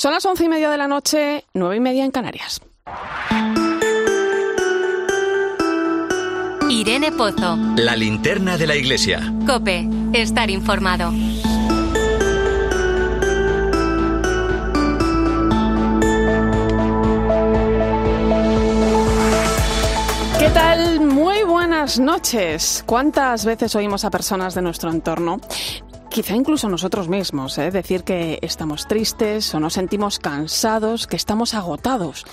[0.00, 2.62] Son las once y media de la noche, nueve y media en Canarias.
[6.70, 7.58] Irene Pozo.
[7.76, 9.20] La linterna de la iglesia.
[9.46, 11.12] Cope, estar informado.
[20.38, 21.00] ¿Qué tal?
[21.00, 22.82] Muy buenas noches.
[22.86, 25.40] ¿Cuántas veces oímos a personas de nuestro entorno
[26.10, 27.70] quizá incluso nosotros mismos, ¿eh?
[27.70, 32.24] decir que estamos tristes o nos sentimos cansados, que estamos agotados.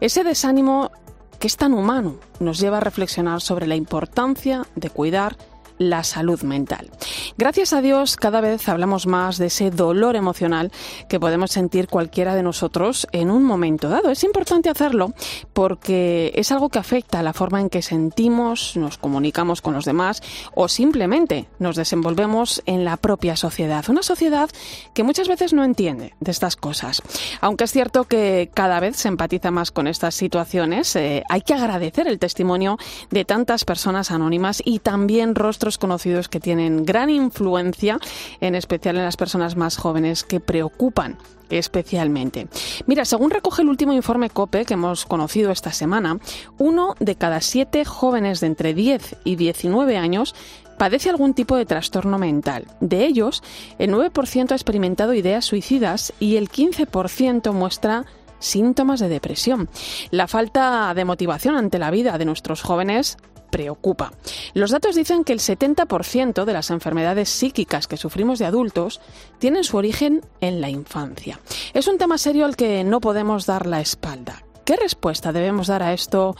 [0.00, 0.90] Ese desánimo
[1.38, 5.36] que es tan humano nos lleva a reflexionar sobre la importancia de cuidar
[5.78, 6.90] la salud mental.
[7.38, 10.72] Gracias a Dios, cada vez hablamos más de ese dolor emocional
[11.08, 14.10] que podemos sentir cualquiera de nosotros en un momento dado.
[14.10, 15.12] Es importante hacerlo
[15.52, 19.84] porque es algo que afecta a la forma en que sentimos, nos comunicamos con los
[19.84, 20.22] demás
[20.54, 23.84] o simplemente nos desenvolvemos en la propia sociedad.
[23.88, 24.50] Una sociedad
[24.94, 27.02] que muchas veces no entiende de estas cosas.
[27.40, 31.54] Aunque es cierto que cada vez se empatiza más con estas situaciones, eh, hay que
[31.54, 32.78] agradecer el testimonio
[33.10, 37.98] de tantas personas anónimas y también rostros conocidos que tienen gran influencia,
[38.40, 41.18] en especial en las personas más jóvenes que preocupan
[41.50, 42.48] especialmente.
[42.86, 46.18] Mira, según recoge el último informe COPE que hemos conocido esta semana,
[46.58, 50.34] uno de cada siete jóvenes de entre 10 y 19 años
[50.78, 52.66] padece algún tipo de trastorno mental.
[52.80, 53.42] De ellos,
[53.78, 58.04] el 9% ha experimentado ideas suicidas y el 15% muestra
[58.38, 59.68] síntomas de depresión.
[60.10, 63.16] La falta de motivación ante la vida de nuestros jóvenes
[63.56, 64.12] preocupa.
[64.52, 69.00] Los datos dicen que el 70% de las enfermedades psíquicas que sufrimos de adultos
[69.38, 71.40] tienen su origen en la infancia.
[71.72, 74.44] Es un tema serio al que no podemos dar la espalda.
[74.66, 76.36] ¿Qué respuesta debemos dar a esto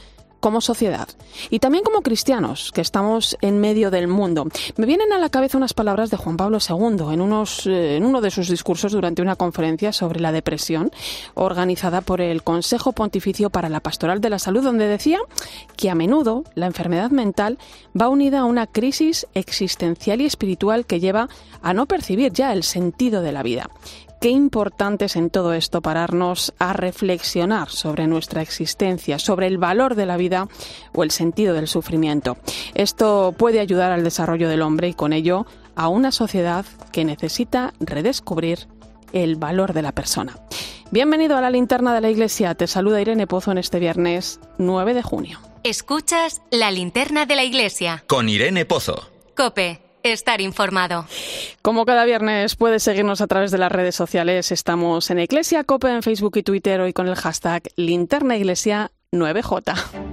[0.46, 1.08] como sociedad
[1.50, 4.46] y también como cristianos que estamos en medio del mundo.
[4.76, 8.04] Me vienen a la cabeza unas palabras de Juan Pablo II en, unos, eh, en
[8.04, 10.92] uno de sus discursos durante una conferencia sobre la depresión
[11.34, 15.18] organizada por el Consejo Pontificio para la Pastoral de la Salud, donde decía
[15.76, 17.58] que a menudo la enfermedad mental
[18.00, 21.28] va unida a una crisis existencial y espiritual que lleva
[21.60, 23.68] a no percibir ya el sentido de la vida
[24.20, 29.94] qué importante es en todo esto pararnos a reflexionar sobre nuestra existencia, sobre el valor
[29.94, 30.48] de la vida
[30.94, 32.36] o el sentido del sufrimiento.
[32.74, 37.74] Esto puede ayudar al desarrollo del hombre y con ello a una sociedad que necesita
[37.80, 38.66] redescubrir
[39.12, 40.38] el valor de la persona.
[40.90, 42.54] Bienvenido a la linterna de la iglesia.
[42.54, 45.40] Te saluda Irene Pozo en este viernes 9 de junio.
[45.64, 48.04] Escuchas la linterna de la iglesia.
[48.06, 49.08] Con Irene Pozo.
[49.36, 51.06] Cope estar informado.
[51.62, 54.52] Como cada viernes puedes seguirnos a través de las redes sociales.
[54.52, 60.05] Estamos en Iglesia Cope en Facebook y Twitter hoy con el hashtag Linterna Iglesia 9J.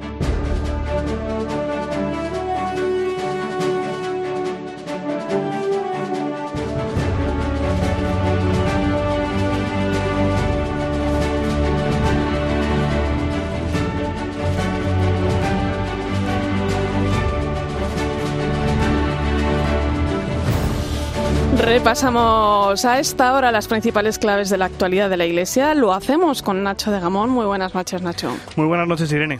[21.65, 25.73] Repasamos a esta hora las principales claves de la actualidad de la Iglesia.
[25.73, 27.29] Lo hacemos con Nacho de Gamón.
[27.29, 28.35] Muy buenas noches, Nacho.
[28.57, 29.39] Muy buenas noches, Irene.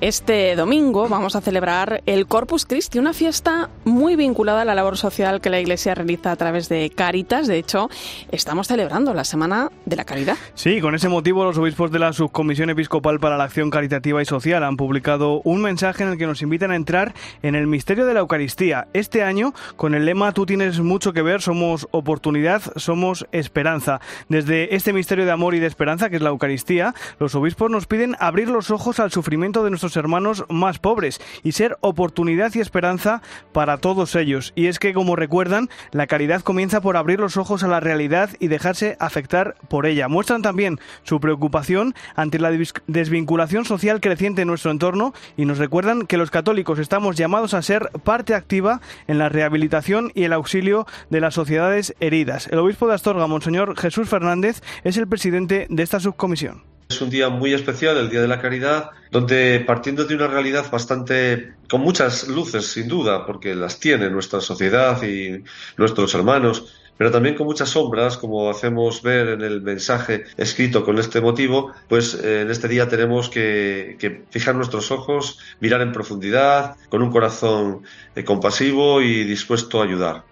[0.00, 4.96] Este domingo vamos a celebrar el Corpus Christi, una fiesta muy vinculada a la labor
[4.96, 7.46] social que la Iglesia realiza a través de Caritas.
[7.46, 7.90] De hecho,
[8.32, 10.38] estamos celebrando la Semana de la Caridad.
[10.54, 14.24] Sí, con ese motivo los obispos de la Subcomisión Episcopal para la Acción Caritativa y
[14.24, 17.12] Social han publicado un mensaje en el que nos invitan a entrar
[17.42, 18.88] en el misterio de la Eucaristía.
[18.94, 24.00] Este año, con el lema Tú tienes mucho que ver, somos oportunidad, somos esperanza.
[24.30, 27.84] Desde este misterio de amor y de esperanza, que es la Eucaristía, los obispos nos
[27.84, 32.60] piden abrir los ojos al sufrimiento de nuestros hermanos más pobres y ser oportunidad y
[32.60, 34.52] esperanza para todos ellos.
[34.54, 38.30] Y es que, como recuerdan, la caridad comienza por abrir los ojos a la realidad
[38.38, 40.08] y dejarse afectar por ella.
[40.08, 42.50] Muestran también su preocupación ante la
[42.86, 47.62] desvinculación social creciente en nuestro entorno y nos recuerdan que los católicos estamos llamados a
[47.62, 52.48] ser parte activa en la rehabilitación y el auxilio de las sociedades heridas.
[52.48, 56.69] El obispo de Astorga, Monseñor Jesús Fernández, es el presidente de esta subcomisión.
[56.90, 60.68] Es un día muy especial, el Día de la Caridad, donde partiendo de una realidad
[60.72, 65.44] bastante con muchas luces, sin duda, porque las tiene nuestra sociedad y
[65.76, 66.64] nuestros hermanos,
[66.96, 71.72] pero también con muchas sombras, como hacemos ver en el mensaje escrito con este motivo,
[71.88, 77.12] pues eh, en este día tenemos que, fijar nuestros ojos, mirar en profundidad, con un
[77.12, 77.82] corazón
[78.16, 80.24] eh, compasivo y dispuesto a ayudar.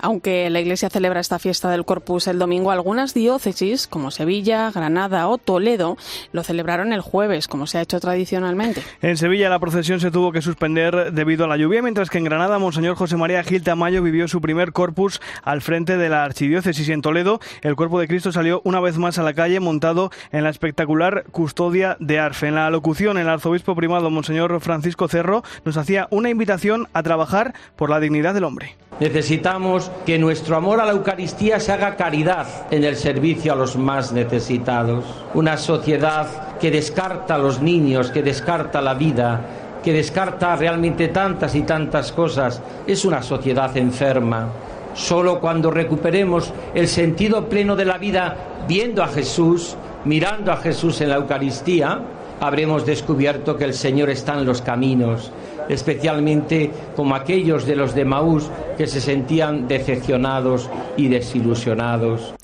[0.00, 5.28] Aunque la Iglesia celebra esta fiesta del Corpus el domingo, algunas diócesis, como Sevilla, Granada
[5.28, 5.96] o Toledo,
[6.32, 8.82] lo celebraron el jueves, como se ha hecho tradicionalmente.
[9.02, 12.24] En Sevilla la procesión se tuvo que suspender debido a la lluvia, mientras que en
[12.24, 16.88] Granada Monseñor José María Gil Tamayo vivió su primer Corpus al frente de la archidiócesis.
[16.88, 20.10] Y en Toledo el cuerpo de Cristo salió una vez más a la calle montado
[20.32, 22.48] en la espectacular custodia de Arfe.
[22.48, 27.54] En la locución, el arzobispo primado Monseñor Francisco Cerro nos hacía una invitación a trabajar
[27.76, 28.76] por la dignidad del hombre.
[29.00, 33.76] Necesitamos que nuestro amor a la Eucaristía se haga caridad en el servicio a los
[33.76, 35.04] más necesitados.
[35.34, 39.40] Una sociedad que descarta a los niños, que descarta la vida,
[39.82, 44.48] que descarta realmente tantas y tantas cosas, es una sociedad enferma.
[44.94, 48.36] Solo cuando recuperemos el sentido pleno de la vida
[48.66, 52.00] viendo a Jesús, mirando a Jesús en la Eucaristía,
[52.40, 55.30] habremos descubierto que el Señor está en los caminos,
[55.68, 62.34] especialmente como aquellos de los de Maús que se sentían decepcionados y desilusionados.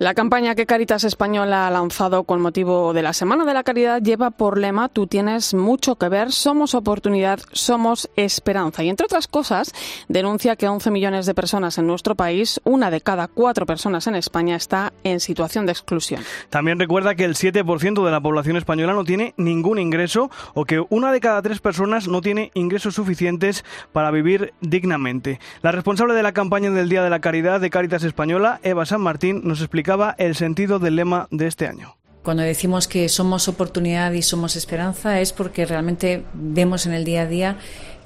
[0.00, 4.00] La campaña que Caritas Española ha lanzado con motivo de la Semana de la Caridad
[4.00, 8.84] lleva por lema Tú tienes mucho que ver, somos oportunidad, somos esperanza.
[8.84, 9.74] Y entre otras cosas,
[10.06, 14.14] denuncia que 11 millones de personas en nuestro país, una de cada cuatro personas en
[14.14, 16.22] España, está en situación de exclusión.
[16.48, 20.80] También recuerda que el 7% de la población española no tiene ningún ingreso o que
[20.90, 25.40] una de cada tres personas no tiene ingresos suficientes para vivir dignamente.
[25.60, 29.00] La responsable de la campaña del Día de la Caridad de Caritas Española, Eva San
[29.00, 29.87] Martín, nos explica
[30.18, 31.96] el sentido del lema de este año.
[32.22, 37.22] Cuando decimos que somos oportunidad y somos esperanza es porque realmente vemos en el día
[37.22, 37.56] a día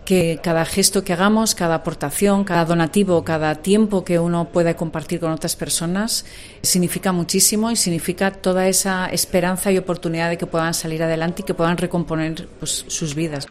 [0.05, 5.19] que cada gesto que hagamos, cada aportación, cada donativo, cada tiempo que uno pueda compartir
[5.19, 6.25] con otras personas
[6.63, 11.45] significa muchísimo y significa toda esa esperanza y oportunidad de que puedan salir adelante y
[11.45, 13.49] que puedan recomponer pues, sus vidas.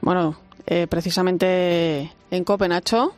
[0.00, 3.10] Bueno, eh, precisamente en Copenhague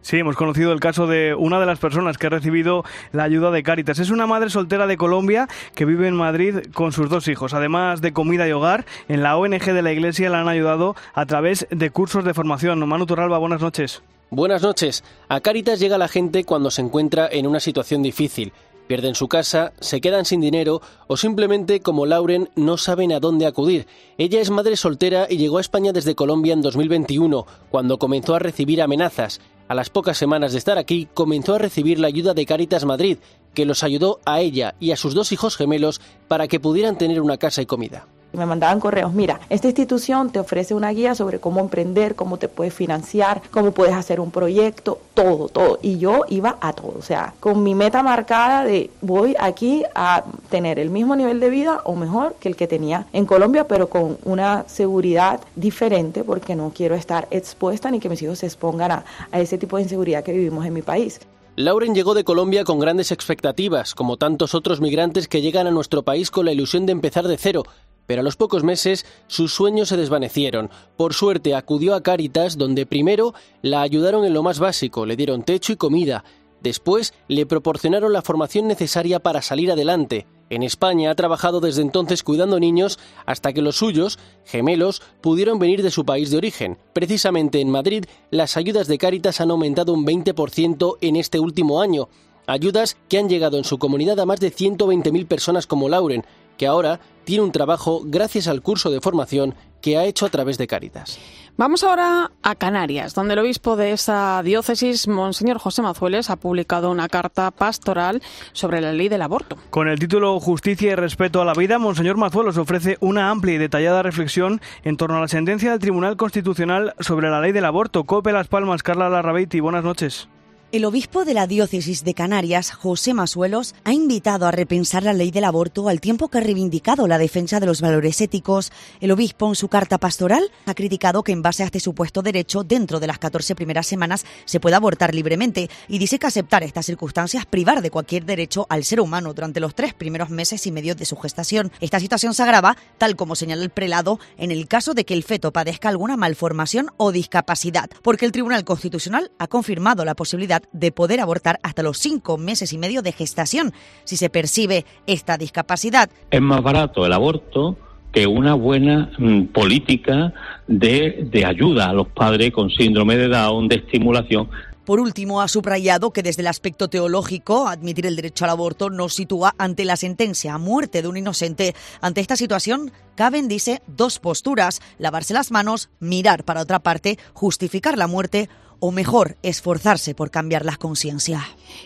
[0.00, 3.50] Sí, hemos conocido el caso de una de las personas que ha recibido la ayuda
[3.50, 3.98] de Cáritas.
[3.98, 7.52] Es una madre soltera de Colombia que vive en Madrid con sus dos hijos.
[7.52, 11.26] Además de comida y hogar, en la ONG de la Iglesia la han ayudado a
[11.26, 12.86] través de cursos de formación.
[12.88, 14.02] Manu Turralba, buenas noches.
[14.30, 15.04] Buenas noches.
[15.28, 18.52] A Cáritas llega la gente cuando se encuentra en una situación difícil.
[18.86, 23.46] Pierden su casa, se quedan sin dinero o simplemente, como Lauren, no saben a dónde
[23.46, 23.86] acudir.
[24.16, 28.38] Ella es madre soltera y llegó a España desde Colombia en 2021, cuando comenzó a
[28.38, 29.40] recibir amenazas.
[29.68, 33.18] A las pocas semanas de estar aquí, comenzó a recibir la ayuda de Caritas Madrid,
[33.52, 37.20] que los ayudó a ella y a sus dos hijos gemelos para que pudieran tener
[37.20, 38.06] una casa y comida.
[38.32, 42.48] Me mandaban correos, mira, esta institución te ofrece una guía sobre cómo emprender, cómo te
[42.48, 45.78] puedes financiar, cómo puedes hacer un proyecto, todo, todo.
[45.82, 50.24] Y yo iba a todo, o sea, con mi meta marcada de voy aquí a
[50.50, 53.88] tener el mismo nivel de vida o mejor que el que tenía en Colombia, pero
[53.88, 58.92] con una seguridad diferente porque no quiero estar expuesta ni que mis hijos se expongan
[58.92, 61.20] a, a ese tipo de inseguridad que vivimos en mi país.
[61.58, 66.04] Lauren llegó de Colombia con grandes expectativas, como tantos otros migrantes que llegan a nuestro
[66.04, 67.64] país con la ilusión de empezar de cero,
[68.08, 70.70] pero a los pocos meses sus sueños se desvanecieron.
[70.96, 75.42] Por suerte acudió a Cáritas, donde primero la ayudaron en lo más básico, le dieron
[75.42, 76.24] techo y comida.
[76.62, 80.26] Después le proporcionaron la formación necesaria para salir adelante.
[80.48, 85.82] En España ha trabajado desde entonces cuidando niños hasta que los suyos, gemelos, pudieron venir
[85.82, 86.78] de su país de origen.
[86.94, 92.08] Precisamente en Madrid, las ayudas de Cáritas han aumentado un 20% en este último año.
[92.46, 96.24] Ayudas que han llegado en su comunidad a más de 120.000 personas como Lauren,
[96.58, 100.58] que ahora tiene un trabajo gracias al curso de formación que ha hecho a través
[100.58, 101.18] de Cáritas.
[101.56, 106.88] Vamos ahora a Canarias, donde el obispo de esa diócesis, Monseñor José Mazueles, ha publicado
[106.88, 108.22] una carta pastoral
[108.52, 109.56] sobre la ley del aborto.
[109.70, 113.58] Con el título Justicia y respeto a la vida, Monseñor Mazuelos ofrece una amplia y
[113.58, 118.04] detallada reflexión en torno a la sentencia del Tribunal Constitucional sobre la ley del aborto.
[118.04, 120.28] Cope Las Palmas, Carla Larrabeiti, buenas noches.
[120.70, 125.30] El obispo de la diócesis de Canarias, José Masuelos, ha invitado a repensar la ley
[125.30, 128.70] del aborto al tiempo que ha reivindicado la defensa de los valores éticos.
[129.00, 132.64] El obispo, en su carta pastoral, ha criticado que en base a este supuesto derecho,
[132.64, 136.84] dentro de las 14 primeras semanas, se pueda abortar libremente y dice que aceptar estas
[136.84, 140.94] circunstancias privar de cualquier derecho al ser humano durante los tres primeros meses y medio
[140.94, 141.72] de su gestación.
[141.80, 145.24] Esta situación se agrava, tal como señala el prelado, en el caso de que el
[145.24, 150.92] feto padezca alguna malformación o discapacidad, porque el Tribunal Constitucional ha confirmado la posibilidad de
[150.92, 153.72] poder abortar hasta los cinco meses y medio de gestación
[154.04, 156.10] si se percibe esta discapacidad.
[156.30, 157.76] Es más barato el aborto
[158.12, 160.32] que una buena mm, política
[160.66, 164.48] de, de ayuda a los padres con síndrome de Down, de estimulación
[164.88, 169.12] por último, ha subrayado que desde el aspecto teológico, admitir el derecho al aborto nos
[169.12, 171.74] sitúa ante la sentencia a muerte de un inocente.
[172.00, 177.98] Ante esta situación, caben, dice, dos posturas, lavarse las manos, mirar para otra parte, justificar
[177.98, 178.48] la muerte
[178.80, 181.42] o mejor, esforzarse por cambiar las conciencias.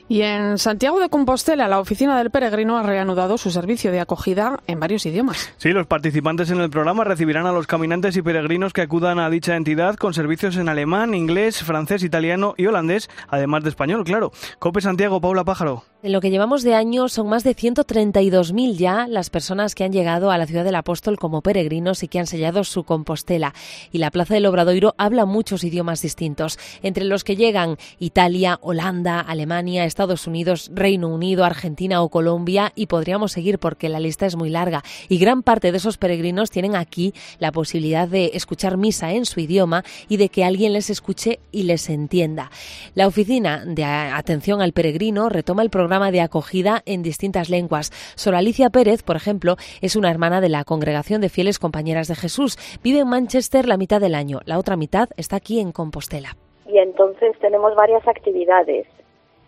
[0.08, 4.60] Y en Santiago de Compostela, la oficina del peregrino ha reanudado su servicio de acogida
[4.66, 5.52] en varios idiomas.
[5.56, 9.30] Sí, los participantes en el programa recibirán a los caminantes y peregrinos que acudan a
[9.30, 14.32] dicha entidad con servicios en alemán, inglés, francés, italiano y holandés, además de español, claro.
[14.58, 15.84] Cope Santiago, Paula Pájaro.
[16.04, 19.92] En lo que llevamos de año son más de 132.000 ya las personas que han
[19.92, 23.54] llegado a la ciudad del Apóstol como peregrinos y que han sellado su Compostela.
[23.92, 29.20] Y la Plaza del Obradoiro habla muchos idiomas distintos, entre los que llegan Italia, Holanda,
[29.20, 34.34] Alemania, Estados Unidos, Reino Unido, Argentina o Colombia y podríamos seguir porque la lista es
[34.34, 34.82] muy larga.
[35.08, 39.38] Y gran parte de esos peregrinos tienen aquí la posibilidad de escuchar misa en su
[39.38, 42.50] idioma y de que alguien les escuche y les entienda.
[42.96, 47.90] La oficina de atención al peregrino retoma el programa de acogida en distintas lenguas.
[48.16, 52.14] Sor Alicia Pérez, por ejemplo, es una hermana de la Congregación de Fieles Compañeras de
[52.14, 52.56] Jesús.
[52.82, 56.36] Vive en Manchester la mitad del año, la otra mitad está aquí en Compostela.
[56.66, 58.86] Y entonces tenemos varias actividades.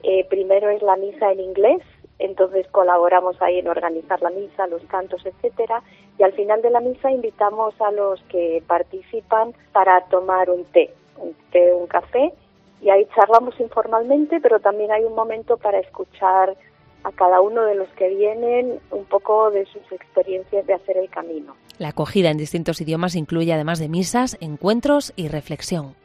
[0.03, 1.81] Eh, primero es la misa en inglés,
[2.19, 5.83] entonces colaboramos ahí en organizar la misa, los cantos, etcétera,
[6.19, 10.91] y al final de la misa invitamos a los que participan para tomar un té,
[11.17, 12.35] un té, un café
[12.85, 16.55] y ahí charlamos informalmente, pero también hay un momento para escuchar
[17.05, 21.09] a cada uno de los que vienen un poco de sus experiencias de hacer el
[21.11, 21.55] camino.
[21.79, 25.97] La acogida en distintos idiomas incluye además de misas, encuentros y reflexión.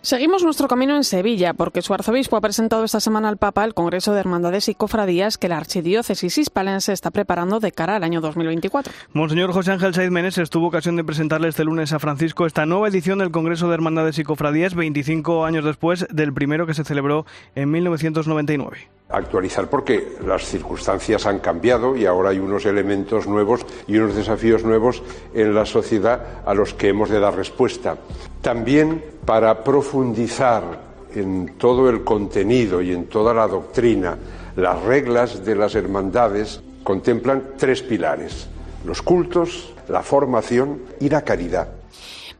[0.00, 3.74] Seguimos nuestro camino en Sevilla porque su arzobispo ha presentado esta semana al Papa el
[3.74, 8.20] Congreso de Hermandades y Cofradías que la Archidiócesis hispalense está preparando de cara al año
[8.20, 8.92] 2024.
[9.12, 12.88] Monseñor José Ángel Saiz Meneses tuvo ocasión de presentarle este lunes a Francisco esta nueva
[12.88, 17.26] edición del Congreso de Hermandades y Cofradías 25 años después del primero que se celebró
[17.56, 23.96] en 1999 actualizar porque las circunstancias han cambiado y ahora hay unos elementos nuevos y
[23.96, 25.02] unos desafíos nuevos
[25.34, 27.96] en la sociedad a los que hemos de dar respuesta.
[28.40, 34.16] También para profundizar en todo el contenido y en toda la doctrina,
[34.56, 38.46] las reglas de las hermandades contemplan tres pilares,
[38.84, 41.75] los cultos, la formación y la caridad.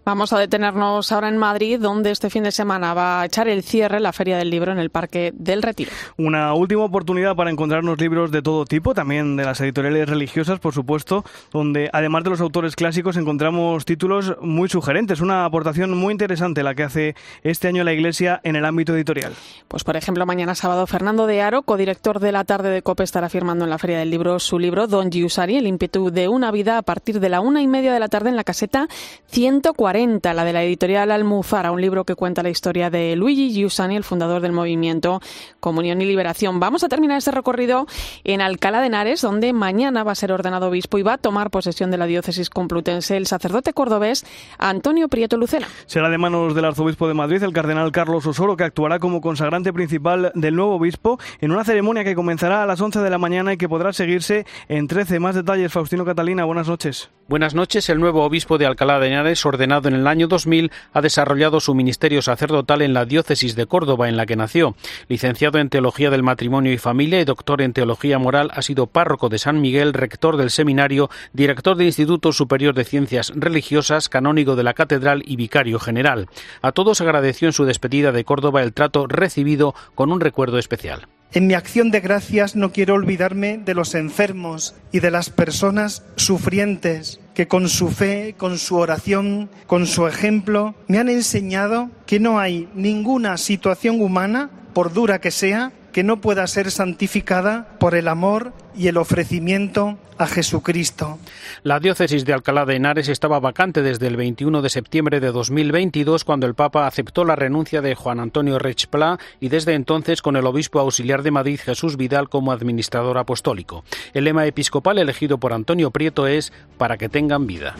[0.07, 3.65] Vamos a detenernos ahora en Madrid, donde este fin de semana va a echar el
[3.65, 5.91] cierre la Feria del Libro en el Parque del Retiro.
[6.17, 10.75] Una última oportunidad para encontrarnos libros de todo tipo, también de las editoriales religiosas, por
[10.75, 15.21] supuesto, donde además de los autores clásicos encontramos títulos muy sugerentes.
[15.21, 19.33] Una aportación muy interesante la que hace este año la Iglesia en el ámbito editorial.
[19.67, 23.29] Pues por ejemplo, mañana sábado Fernando de Aro, codirector de la tarde de COPE, estará
[23.29, 26.79] firmando en la Feria del Libro su libro Don Giussari, el ímpetu de una vida
[26.79, 28.87] a partir de la una y media de la tarde en la caseta
[29.27, 33.97] 140 la de la editorial Almuzara, un libro que cuenta la historia de Luigi Giussani,
[33.97, 35.23] el fundador del movimiento
[35.59, 36.61] Comunión y Liberación.
[36.61, 37.87] Vamos a terminar este recorrido
[38.23, 41.51] en Alcalá de Henares, donde mañana va a ser ordenado obispo y va a tomar
[41.51, 44.27] posesión de la diócesis complutense el sacerdote cordobés
[44.59, 45.67] Antonio Prieto Lucena.
[45.87, 49.73] Será de manos del arzobispo de Madrid, el cardenal Carlos Osoro, que actuará como consagrante
[49.73, 53.55] principal del nuevo obispo en una ceremonia que comenzará a las 11 de la mañana
[53.55, 55.21] y que podrá seguirse en 13.
[55.21, 57.11] Más detalles, Faustino Catalina, buenas noches.
[57.29, 57.89] Buenas noches.
[57.89, 61.75] El nuevo obispo de Alcalá de Henares, ordenado en el año 2000 ha desarrollado su
[61.75, 64.77] ministerio sacerdotal en la diócesis de Córdoba, en la que nació.
[65.09, 69.29] Licenciado en Teología del Matrimonio y Familia y doctor en Teología Moral, ha sido párroco
[69.29, 74.63] de San Miguel, rector del seminario, director del Instituto Superior de Ciencias Religiosas, canónigo de
[74.63, 76.29] la Catedral y vicario general.
[76.63, 81.07] A todos agradeció en su despedida de Córdoba el trato recibido con un recuerdo especial.
[81.33, 86.03] En mi acción de gracias no quiero olvidarme de los enfermos y de las personas
[86.17, 92.21] sufrientes que con su fe, con su oración, con su ejemplo, me han enseñado que
[92.21, 97.95] no hay ninguna situación humana, por dura que sea, que no pueda ser santificada por
[97.95, 101.19] el amor y el ofrecimiento a Jesucristo.
[101.63, 106.25] La diócesis de Alcalá de Henares estaba vacante desde el 21 de septiembre de 2022
[106.25, 110.45] cuando el Papa aceptó la renuncia de Juan Antonio Rechplá y desde entonces con el
[110.45, 113.83] obispo auxiliar de Madrid Jesús Vidal como administrador apostólico.
[114.13, 117.75] El lema episcopal elegido por Antonio Prieto es para que tengan vida.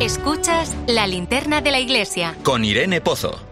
[0.00, 2.34] Escuchas la linterna de la iglesia.
[2.42, 3.51] Con Irene Pozo.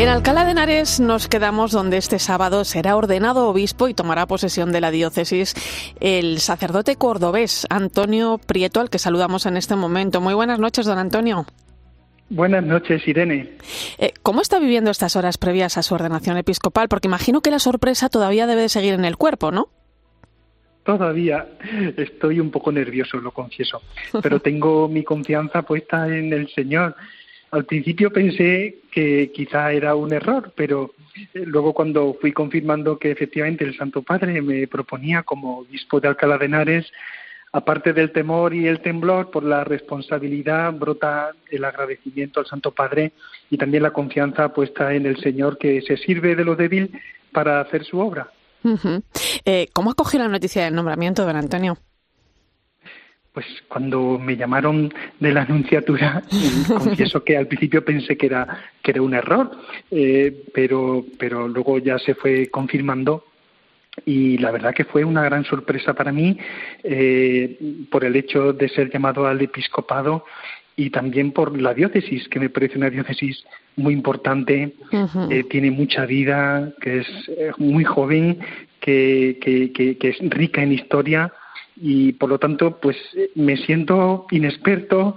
[0.00, 4.72] En Alcalá de Henares nos quedamos donde este sábado será ordenado obispo y tomará posesión
[4.72, 5.54] de la diócesis
[6.00, 10.22] el sacerdote cordobés Antonio Prieto, al que saludamos en este momento.
[10.22, 11.44] Muy buenas noches, don Antonio.
[12.30, 13.58] Buenas noches, Irene.
[13.98, 16.88] Eh, ¿Cómo está viviendo estas horas previas a su ordenación episcopal?
[16.88, 19.68] Porque imagino que la sorpresa todavía debe de seguir en el cuerpo, ¿no?
[20.82, 21.46] Todavía
[21.98, 23.82] estoy un poco nervioso, lo confieso,
[24.22, 26.96] pero tengo mi confianza puesta en el Señor.
[27.50, 30.92] Al principio pensé que quizá era un error, pero
[31.34, 36.08] eh, luego cuando fui confirmando que efectivamente el Santo Padre me proponía como obispo de
[36.08, 36.86] Alcalá de Henares,
[37.52, 43.12] aparte del temor y el temblor, por la responsabilidad brota el agradecimiento al Santo Padre
[43.50, 46.92] y también la confianza puesta en el Señor que se sirve de lo débil
[47.32, 48.30] para hacer su obra.
[49.44, 51.78] Eh, ¿Cómo acogió la noticia del nombramiento, don Antonio?
[53.32, 56.22] Pues cuando me llamaron de la anunciatura,
[56.68, 59.50] confieso que al principio pensé que era que era un error,
[59.90, 63.24] eh, pero pero luego ya se fue confirmando
[64.04, 66.36] y la verdad que fue una gran sorpresa para mí
[66.82, 70.24] eh, por el hecho de ser llamado al episcopado
[70.76, 73.44] y también por la diócesis, que me parece una diócesis
[73.76, 74.74] muy importante,
[75.30, 78.38] eh, tiene mucha vida, que es eh, muy joven,
[78.80, 81.30] que, que, que, es rica en historia
[81.80, 82.96] y por lo tanto pues
[83.34, 85.16] me siento inexperto,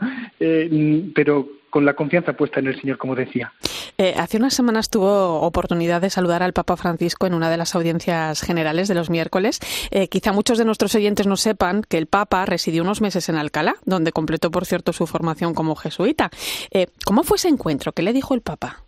[1.13, 3.51] pero con la confianza puesta en el Señor, como decía.
[3.97, 7.73] Eh, hace unas semanas tuvo oportunidad de saludar al Papa Francisco en una de las
[7.73, 9.59] audiencias generales de los miércoles.
[9.89, 13.37] Eh, quizá muchos de nuestros oyentes no sepan que el Papa residió unos meses en
[13.37, 16.29] Alcalá, donde completó, por cierto, su formación como jesuita.
[16.69, 17.91] Eh, ¿Cómo fue ese encuentro?
[17.91, 18.83] ¿Qué le dijo el Papa?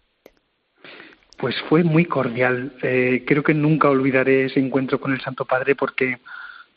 [1.37, 2.73] Pues fue muy cordial.
[2.79, 6.19] creo que nunca olvidaré ese encuentro con el Santo Padre porque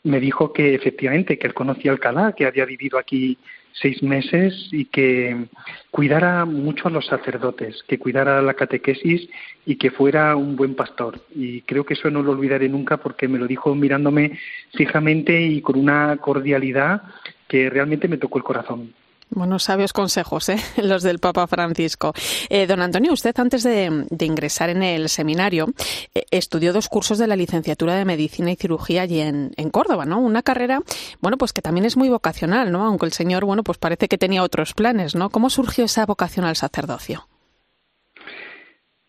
[0.03, 3.37] me dijo que efectivamente que él conocía Alcalá, que había vivido aquí
[3.73, 5.45] seis meses y que
[5.91, 9.29] cuidara mucho a los sacerdotes, que cuidara la catequesis
[9.65, 11.19] y que fuera un buen pastor.
[11.33, 14.39] Y creo que eso no lo olvidaré nunca porque me lo dijo mirándome
[14.73, 17.01] fijamente y con una cordialidad
[17.47, 18.93] que realmente me tocó el corazón.
[19.31, 20.57] Buenos sabios consejos, ¿eh?
[20.77, 22.13] los del Papa Francisco.
[22.49, 25.67] Eh, don Antonio, usted antes de, ingresar en el seminario
[26.15, 30.05] eh, estudió dos cursos de la licenciatura de Medicina y Cirugía allí en, en, Córdoba,
[30.05, 30.19] ¿no?
[30.19, 30.81] Una carrera,
[31.21, 32.85] bueno, pues que también es muy vocacional, ¿no?
[32.85, 35.29] Aunque el señor, bueno, pues parece que tenía otros planes, ¿no?
[35.29, 37.28] ¿Cómo surgió esa vocación al sacerdocio?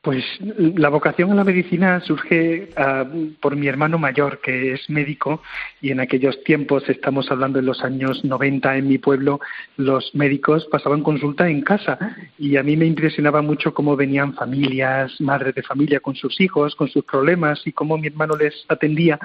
[0.03, 3.05] Pues la vocación a la medicina surge ah,
[3.39, 5.43] por mi hermano mayor, que es médico,
[5.83, 9.41] y en aquellos tiempos, estamos hablando de los años 90 en mi pueblo,
[9.77, 11.99] los médicos pasaban consulta en casa
[12.39, 16.75] y a mí me impresionaba mucho cómo venían familias, madres de familia con sus hijos,
[16.77, 19.19] con sus problemas y cómo mi hermano les atendía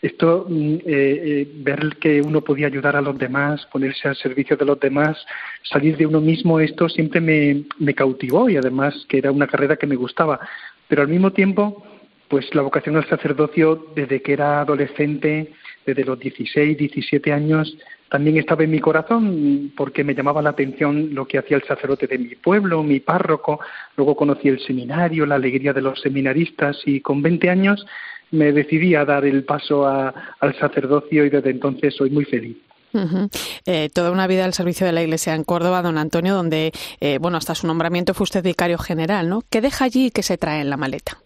[0.00, 4.56] esto, mm, eh, eh, ver que uno podía ayudar a los demás, ponerse al servicio
[4.56, 5.16] de los demás,
[5.62, 9.76] salir de uno mismo, esto siempre me, me cautivó y además que era una carrera
[9.76, 10.38] que me gustaba.
[10.86, 11.84] Pero al mismo tiempo,
[12.28, 15.52] pues la vocación al sacerdocio, desde que era adolescente,
[15.84, 17.76] desde los 16, 17 años,
[18.08, 22.06] también estaba en mi corazón porque me llamaba la atención lo que hacía el sacerdote
[22.06, 23.60] de mi pueblo, mi párroco,
[23.96, 27.86] luego conocí el seminario, la alegría de los seminaristas y con 20 años
[28.30, 32.56] me decidí a dar el paso al sacerdocio y desde entonces soy muy feliz.
[33.66, 37.18] Eh, toda una vida al servicio de la Iglesia en Córdoba, don Antonio, donde, eh,
[37.20, 39.42] bueno, hasta su nombramiento fue usted vicario general, ¿no?
[39.50, 41.18] ¿Qué deja allí y qué se trae en la maleta?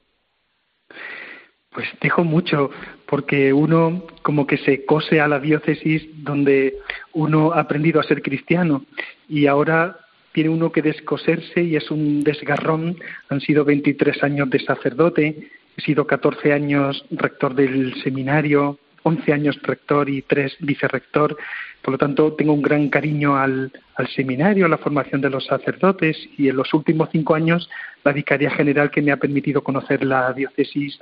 [1.70, 2.70] Pues dejo mucho,
[3.06, 6.76] porque uno como que se cose a la diócesis donde
[7.14, 8.84] uno ha aprendido a ser cristiano
[9.28, 9.98] y ahora
[10.32, 12.98] tiene uno que descoserse y es un desgarrón.
[13.28, 19.58] Han sido 23 años de sacerdote, He sido 14 años rector del seminario, 11 años
[19.62, 21.37] rector y 3 vicerrector.
[21.82, 23.72] Por lo tanto, tengo un gran cariño al,
[24.14, 27.68] seminario, a la formación de los sacerdotes y en los últimos cinco años
[28.04, 30.98] la Vicaría General que me ha permitido conocer la diócesis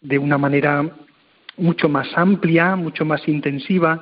[0.00, 0.90] de una manera
[1.56, 4.00] mucho más amplia, mucho más intensiva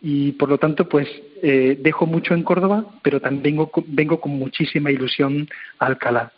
[0.00, 1.08] y por lo tanto pues
[1.42, 6.32] eh, dejo mucho en Córdoba, pero también vengo, vengo con muchísima ilusión a Alcalá.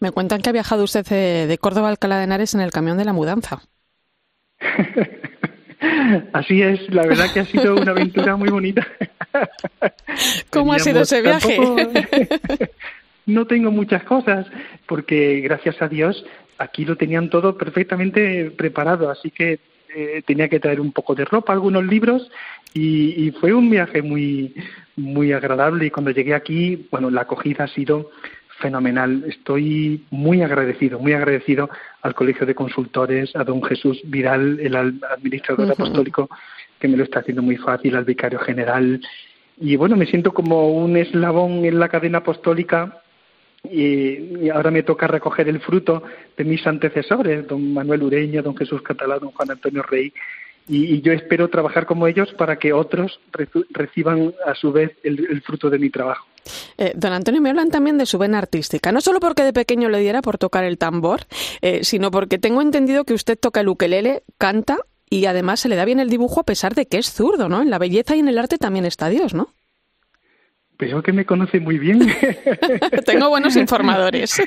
[0.00, 2.98] Me cuentan que ha viajado usted de, Córdoba a Alcalá de Henares en el camión
[2.98, 3.62] de la mudanza.
[6.32, 8.86] Así es, la verdad que ha sido una aventura muy bonita.
[10.50, 11.58] ¿Cómo ha sido ese viaje?
[13.26, 14.46] no tengo muchas cosas,
[14.86, 16.24] porque gracias a Dios
[16.58, 19.60] aquí lo tenían todo perfectamente preparado, así que
[19.96, 22.30] eh, tenía que traer un poco de ropa, algunos libros,
[22.74, 24.54] y, y, fue un viaje muy,
[24.94, 25.86] muy agradable.
[25.86, 28.10] Y cuando llegué aquí, bueno, la acogida ha sido
[28.60, 29.24] fenomenal.
[29.26, 31.68] Estoy muy agradecido, muy agradecido
[32.02, 36.28] al Colegio de Consultores, a don Jesús Vidal, el administrador apostólico,
[36.78, 39.00] que me lo está haciendo muy fácil, al vicario general.
[39.58, 43.02] Y bueno, me siento como un eslabón en la cadena apostólica
[43.64, 46.02] y, ahora me toca recoger el fruto
[46.36, 50.12] de mis antecesores, don Manuel Ureña, don Jesús Catalán, don Juan Antonio Rey,
[50.68, 53.20] y, yo espero trabajar como ellos para que otros
[53.70, 56.26] reciban a su vez el, fruto de mi trabajo.
[56.78, 59.88] Eh, don Antonio, me hablan también de su vena artística, no solo porque de pequeño
[59.88, 61.26] le diera por tocar el tambor,
[61.60, 65.76] eh, sino porque tengo entendido que usted toca el ukelele, canta y además se le
[65.76, 67.62] da bien el dibujo a pesar de que es zurdo, ¿no?
[67.62, 69.52] En la belleza y en el arte también está Dios, ¿no?
[70.80, 72.00] Veo que me conoce muy bien.
[73.04, 74.40] Tengo buenos informadores.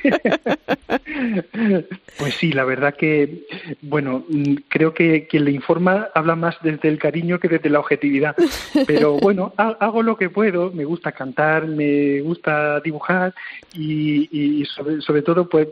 [2.17, 3.45] pues sí, la verdad que,
[3.83, 7.79] bueno, mm, creo que quien le informa habla más desde el cariño que desde la
[7.79, 8.35] objetividad.
[8.87, 10.71] Pero bueno, hago lo que puedo.
[10.71, 13.35] Me gusta cantar, me gusta dibujar
[13.75, 15.67] y, sobre, todo, pues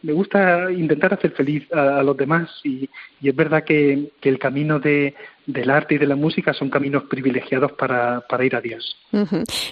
[0.00, 2.48] me gusta intentar hacer feliz a, los demás.
[2.64, 2.88] Y,
[3.22, 5.14] es verdad que el camino de,
[5.46, 8.96] del arte y de la música son caminos privilegiados para, ir a Dios.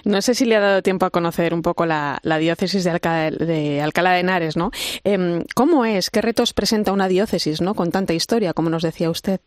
[0.05, 4.11] No sé si le ha dado tiempo a conocer un poco la, diócesis de, Alcalá
[4.13, 4.71] de Henares, ¿no?
[5.03, 6.09] Em, ¿Cómo es?
[6.09, 7.73] ¿Qué retos presenta una diócesis, ¿no?
[7.73, 9.39] Con tanta historia, como nos decía usted.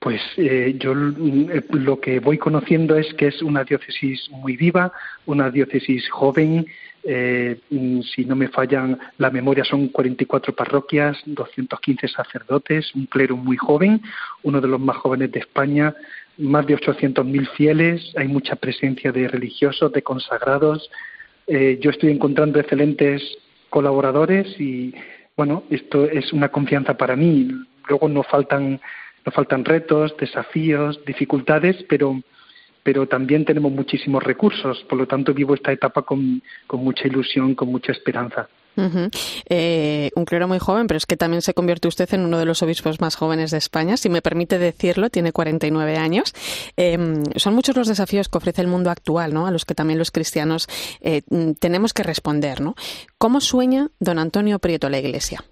[0.00, 4.92] Pues eh, yo eh, lo que voy conociendo es que es una diócesis muy viva,
[5.26, 6.66] una diócesis joven,
[7.10, 13.34] eh, mm, si no me fallan la memoria, son 44 parroquias, 215 sacerdotes, un clero
[13.34, 14.02] muy joven,
[14.42, 15.94] uno de los más jóvenes de España,
[16.36, 20.90] más de 800.000 fieles, hay mucha presencia de religiosos, de consagrados.
[21.46, 23.22] Eh, yo estoy encontrando excelentes
[23.70, 24.94] colaboradores y,
[25.34, 27.48] bueno, esto es una confianza para mí.
[27.88, 28.82] Luego no faltan,
[29.24, 32.20] no faltan retos, desafíos, dificultades, pero
[32.82, 34.84] pero también tenemos muchísimos recursos.
[34.88, 38.48] Por lo tanto, vivo esta etapa con, mucha ilusión, con mucha esperanza.
[39.48, 42.44] Eh, un clero muy joven, pero es que también se convierte usted en uno de
[42.44, 46.32] los obispos más jóvenes de España, si me permite decirlo, tiene 49 años.
[46.76, 49.48] Em, son muchos los desafíos que ofrece el mundo actual, ¿no?
[49.48, 50.68] A los que también los cristianos
[51.00, 51.22] eh,
[51.58, 52.76] tenemos que responder, ¿no?
[53.18, 55.42] ¿Cómo sueña don Antonio Prieto la Iglesia?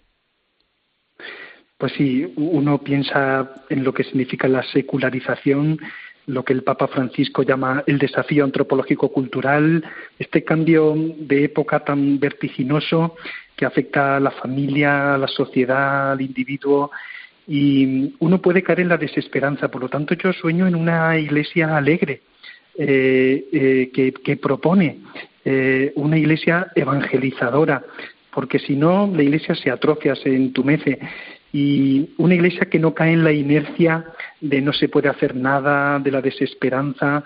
[1.79, 5.79] Pues sí, uno piensa en lo que significa la secularización
[6.27, 9.85] lo que el Papa Francisco llama el desafío antropológico cultural,
[10.19, 13.17] este cambio de época tan vertiginoso
[13.55, 16.91] que afecta a la familia, a la sociedad, al individuo,
[17.47, 19.71] y uno puede caer en la desesperanza.
[19.71, 22.23] Por lo tanto, yo sueño en una iglesia alegre,
[22.79, 24.99] eh, eh, que, propone
[25.45, 27.83] eh, una iglesia evangelizadora,
[28.31, 30.99] porque si no, la iglesia se atrofia, se entumece
[31.57, 34.05] y una iglesia que no cae en la inercia
[34.43, 37.25] de no se puede hacer nada, de la desesperanza.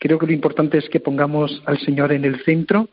[0.00, 2.88] Creo que lo importante es que pongamos al Señor en el centro,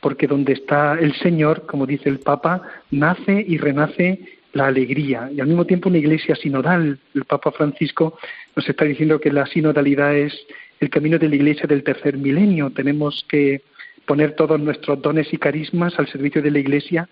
[0.00, 2.60] porque donde está el Señor, como dice el Papa,
[2.90, 4.20] nace y renace
[4.52, 6.98] la alegría y al mismo tiempo una iglesia sinodal.
[7.14, 8.18] El Papa Francisco
[8.54, 10.34] nos está diciendo que la sinodalidad es
[10.78, 12.68] el camino de la iglesia del tercer milenio.
[12.68, 13.62] Tenemos que
[14.04, 17.08] poner todos nuestros dones y carismas al servicio de la iglesia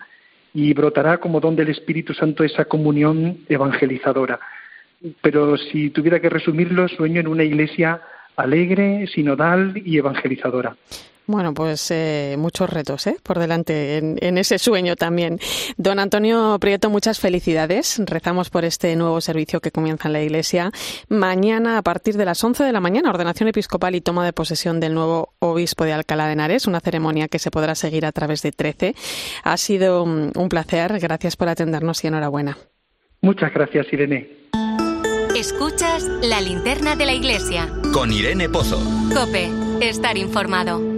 [0.54, 4.40] y brotará como don del Espíritu Santo esa comunión evangelizadora.
[5.20, 8.00] Pero si tuviera que resumirlo, sueño en una iglesia
[8.36, 10.76] alegre, sinodal y evangelizadora.
[11.26, 13.16] Bueno, pues eh, muchos retos ¿eh?
[13.22, 15.40] por delante en, ese sueño también.
[15.76, 18.00] Don Antonio Prieto, muchas felicidades.
[18.04, 20.70] Rezamos por este nuevo servicio que comienza en la Iglesia.
[21.08, 24.78] Mañana, a partir de las 11 de la mañana, ordenación episcopal y toma de posesión
[24.78, 28.42] del nuevo obispo de Alcalá de Henares, una ceremonia que se podrá seguir a través
[28.42, 28.94] de 13.
[29.42, 30.98] Ha sido mm, un placer.
[31.00, 32.56] Gracias por atendernos y enhorabuena.
[33.20, 34.30] Muchas gracias, Irene.
[35.36, 37.68] Escuchas la linterna de la Iglesia.
[37.92, 38.78] Con Irene Pozo.
[39.12, 40.95] Cope, estar informado.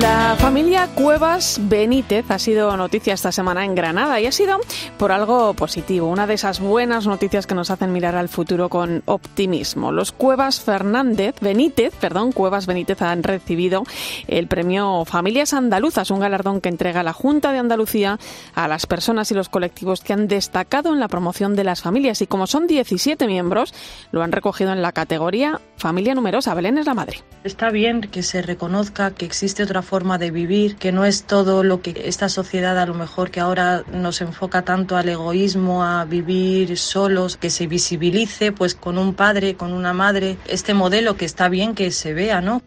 [0.00, 4.58] La familia Cuevas Benítez ha sido noticia esta semana en Granada y ha sido
[4.98, 9.02] por algo positivo, una de esas buenas noticias que nos hacen mirar al futuro con
[9.06, 9.92] optimismo.
[9.92, 13.84] Los Cuevas Fernández Benítez, perdón, Cuevas Benítez han recibido
[14.28, 18.18] el premio Familias Andaluzas, un galardón que entrega la Junta de Andalucía
[18.54, 22.20] a las personas y los colectivos que han destacado en la promoción de las familias
[22.20, 23.72] y como son 17 miembros,
[24.12, 26.52] lo han recogido en la categoría Familia Numerosa.
[26.52, 27.22] Belén es la madre.
[27.44, 31.62] Está bien que se reconozca que existe otra forma de vivir, que no es todo
[31.62, 36.04] lo que esta sociedad a lo mejor que ahora nos enfoca tanto al egoísmo, a
[36.04, 41.24] vivir solos, que se visibilice pues con un padre, con una madre, este modelo que
[41.24, 42.60] está bien que se vea, ¿no?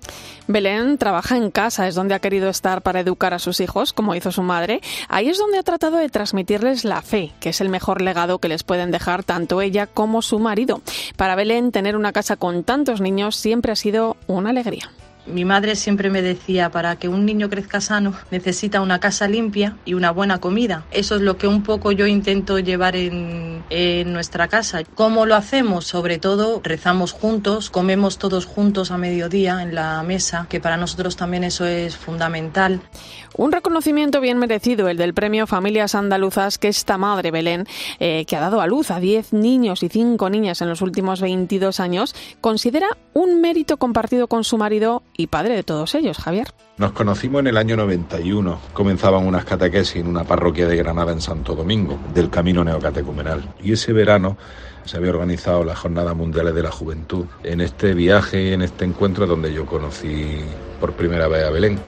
[0.48, 4.16] Belén trabaja en casa, es donde ha querido estar para educar a sus hijos, como
[4.16, 4.82] hizo su madre.
[5.08, 8.48] Ahí es donde ha tratado de transmitirles la fe, que es el mejor legado que
[8.48, 10.82] les pueden dejar tanto ella como su marido.
[11.18, 14.90] Para Belén, tener una casa con tantos niños siempre ha sido una alegría
[15.32, 19.78] Mi madre siempre me decía, para que un niño crezca sano necesita una casa limpia
[19.86, 20.84] y una buena comida.
[20.92, 24.84] Eso es lo que un poco yo intento llevar en, en nuestra casa.
[24.96, 25.86] ¿Cómo lo hacemos?
[25.86, 31.16] Sobre todo rezamos juntos, comemos todos juntos a mediodía en la mesa, que para nosotros
[31.16, 32.82] también eso es fundamental.
[33.36, 37.68] Un reconocimiento bien merecido, el del premio Familias Andaluzas, que esta madre Belén,
[38.00, 41.22] eh, que ha dado a luz a 10 niños y 5 niñas en los últimos
[41.22, 46.48] 22 años, considera un mérito compartido con su marido y padre de todos ellos, Javier.
[46.78, 48.58] Nos conocimos en el año 91.
[48.72, 53.44] Comenzaban unas catequesis en una parroquia de Granada en Santo Domingo, del Camino Neocatecumenal.
[53.62, 54.38] Y ese verano
[54.86, 57.26] se había organizado las Jornadas Mundiales de la Juventud.
[57.44, 60.40] En este viaje, en este encuentro, donde yo conocí
[60.80, 61.82] por primera vez a Belén.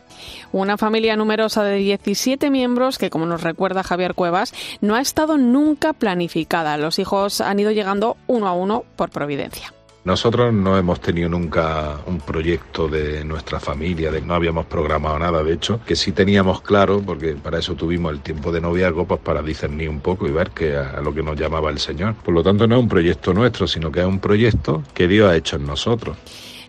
[0.51, 5.37] Una familia numerosa de 17 miembros que, como nos recuerda Javier Cuevas, no ha estado
[5.37, 6.75] nunca planificada.
[6.75, 9.73] Los hijos han ido llegando uno a uno por providencia.
[10.03, 15.43] Nosotros no hemos tenido nunca un proyecto de nuestra familia, de, no habíamos programado nada,
[15.43, 19.19] de hecho, que sí teníamos claro, porque para eso tuvimos el tiempo de noviazgo, pues
[19.19, 22.15] para discernir un poco y ver que a, a lo que nos llamaba el Señor.
[22.15, 25.29] Por lo tanto, no es un proyecto nuestro, sino que es un proyecto que Dios
[25.29, 26.17] ha hecho en nosotros.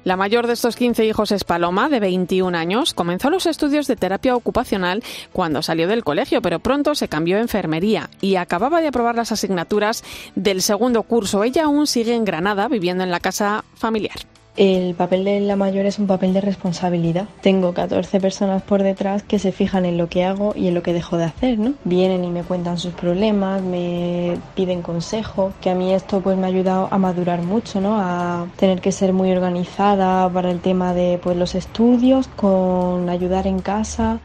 [0.04, 2.92] La mayor de estos 15 hijos es Paloma, de 21 años.
[2.92, 7.40] Comenzó los estudios de terapia ocupacional cuando salió del colegio, pero pronto se cambió a
[7.40, 10.02] enfermería y acababa de aprobar las asignaturas
[10.34, 11.44] del segundo curso.
[11.44, 14.31] Ella aún sigue en Granada, viviendo en la casa familiar.
[14.56, 17.26] El papel de la mayor es un papel de responsabilidad.
[17.40, 20.82] Tengo 14 personas por detrás que se fijan en lo que hago y en lo
[20.82, 21.72] que dejo de hacer, ¿no?
[21.84, 26.44] Vienen y me cuentan sus problemas, me piden consejo, que a mí esto pues me
[26.44, 27.98] ha ayudado a madurar mucho, ¿no?
[27.98, 33.46] A tener que ser muy organizada para el tema de pues los estudios, con ayudar
[33.46, 34.20] en casa.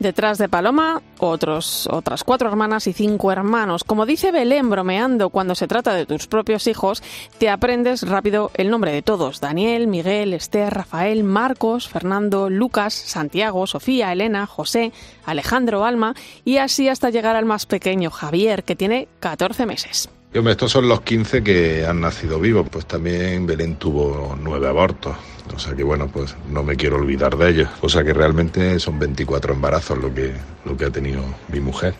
[0.00, 3.84] Detrás de Paloma, otros, otras cuatro hermanas y cinco hermanos.
[3.84, 7.02] Como dice Belén bromeando, cuando se trata de tus propios hijos,
[7.36, 9.40] te aprendes rápido el nombre de todos.
[9.40, 14.92] Daniel, Miguel, Esther, Rafael, Marcos, Fernando, Lucas, Santiago, Sofía, Elena, José,
[15.26, 16.14] Alejandro, Alma
[16.46, 20.08] y así hasta llegar al más pequeño, Javier, que tiene 14 meses.
[20.32, 25.16] Hombre, estos son los 15 que han nacido vivos, pues también Belén tuvo nueve abortos.
[25.52, 27.68] O sea que bueno, pues no me quiero olvidar de ellos.
[27.80, 30.32] O sea que realmente son 24 embarazos lo que,
[30.64, 31.94] lo que ha tenido mi mujer.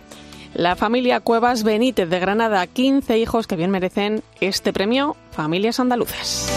[0.55, 6.51] La familia Cuevas Benítez de Granada, 15 hijos que bien merecen este premio Familias Andaluzas.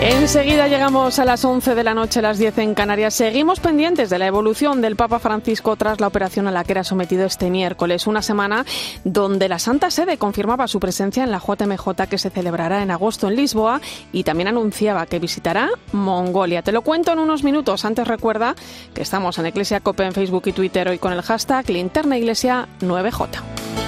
[0.00, 3.14] Enseguida llegamos a las 11 de la noche, las 10 en Canarias.
[3.14, 6.84] Seguimos pendientes de la evolución del Papa Francisco tras la operación a la que era
[6.84, 8.64] sometido este miércoles, una semana
[9.02, 13.26] donde la Santa Sede confirmaba su presencia en la JMJ que se celebrará en agosto
[13.26, 13.80] en Lisboa
[14.12, 16.62] y también anunciaba que visitará Mongolia.
[16.62, 17.84] Te lo cuento en unos minutos.
[17.84, 18.54] Antes recuerda
[18.94, 22.68] que estamos en Iglesia Cope en Facebook y Twitter hoy con el hashtag Linterna Iglesia
[22.82, 23.87] 9J.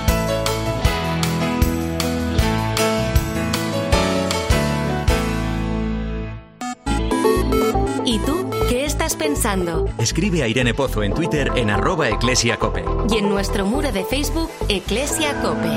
[9.21, 9.87] Pensando?
[9.99, 12.83] Escribe a Irene Pozo en Twitter en arroba eclesiacope.
[13.11, 15.69] Y en nuestro muro de Facebook, Eclesia Cope.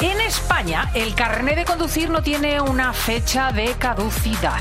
[0.00, 4.60] En España, el carné de conducir no tiene una fecha de caducidad.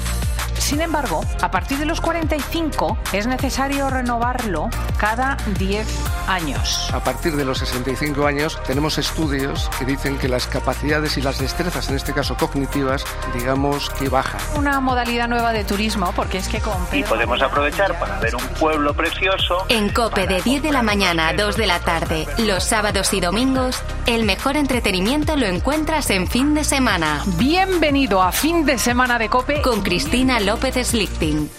[0.58, 5.88] Sin embargo, a partir de los 45 es necesario renovarlo cada 10
[6.28, 6.90] años.
[6.94, 11.40] A partir de los 65 años tenemos estudios que dicen que las capacidades y las
[11.40, 14.40] destrezas, en este caso cognitivas, digamos que bajan.
[14.56, 18.48] Una modalidad nueva de turismo, porque es que con Y podemos aprovechar para ver un
[18.60, 19.66] pueblo precioso.
[19.70, 23.20] En Cope de 10 de la mañana a 2 de la tarde, los sábados y
[23.20, 27.24] domingos, el mejor entretenimiento lo encuentras en fin de semana.
[27.38, 31.50] Bienvenido a fin de semana de Cope con Cristina López Slichting.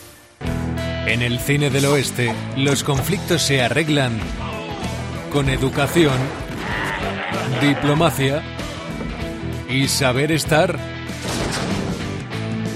[1.06, 4.18] En el cine del oeste, los conflictos se arreglan
[5.32, 6.18] con educación,
[7.62, 8.42] diplomacia
[9.70, 10.78] y saber estar.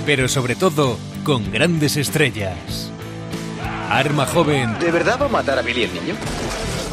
[0.06, 2.90] Pero sobre todo, con grandes estrellas.
[3.90, 6.14] Arma joven ¿De verdad va a matar a Billy el niño?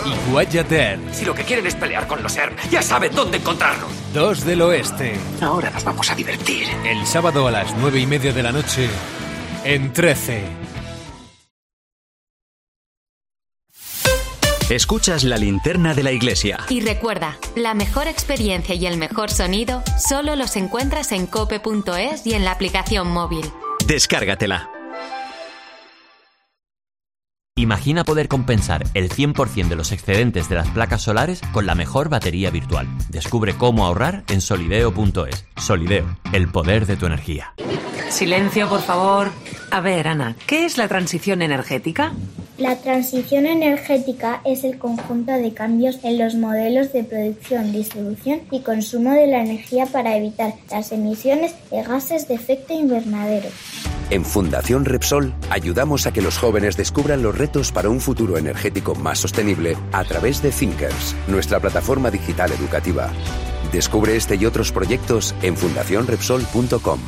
[0.05, 3.89] Y Guayater, Si lo que quieren es pelear con los ERM, ya saben dónde encontrarnos.
[4.13, 5.15] dos del oeste.
[5.41, 6.67] Ahora nos vamos a divertir.
[6.85, 8.89] El sábado a las nueve y media de la noche,
[9.63, 10.43] en 13.
[14.69, 16.57] Escuchas la linterna de la iglesia.
[16.69, 22.33] Y recuerda, la mejor experiencia y el mejor sonido solo los encuentras en cope.es y
[22.33, 23.45] en la aplicación móvil.
[23.85, 24.71] Descárgatela.
[27.57, 32.09] Imagina poder compensar el 100% de los excedentes de las placas solares con la mejor
[32.09, 32.85] batería virtual.
[33.07, 35.45] Descubre cómo ahorrar en solideo.es.
[35.55, 37.53] Solideo, el poder de tu energía.
[38.09, 39.31] Silencio, por favor.
[39.71, 42.13] A ver, Ana, ¿qué es la transición energética?
[42.57, 48.61] La transición energética es el conjunto de cambios en los modelos de producción, distribución y
[48.61, 53.49] consumo de la energía para evitar las emisiones de gases de efecto invernadero.
[54.09, 58.95] En Fundación Repsol ayudamos a que los jóvenes descubran los retos para un futuro energético
[58.95, 63.11] más sostenible a través de Thinkers, nuestra plataforma digital educativa.
[63.73, 66.99] Descubre este y otros proyectos en fundacionrepsol.com.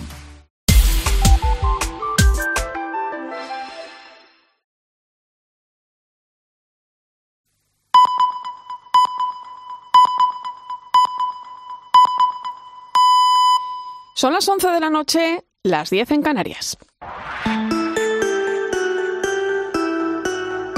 [14.17, 16.75] Son las 11 de la noche, las 10 en Canarias.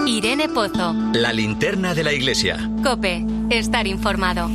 [0.05, 0.93] Irene Pozo.
[1.13, 2.57] La linterna de la iglesia.
[2.83, 3.25] Cope.
[3.49, 4.49] Estar informado.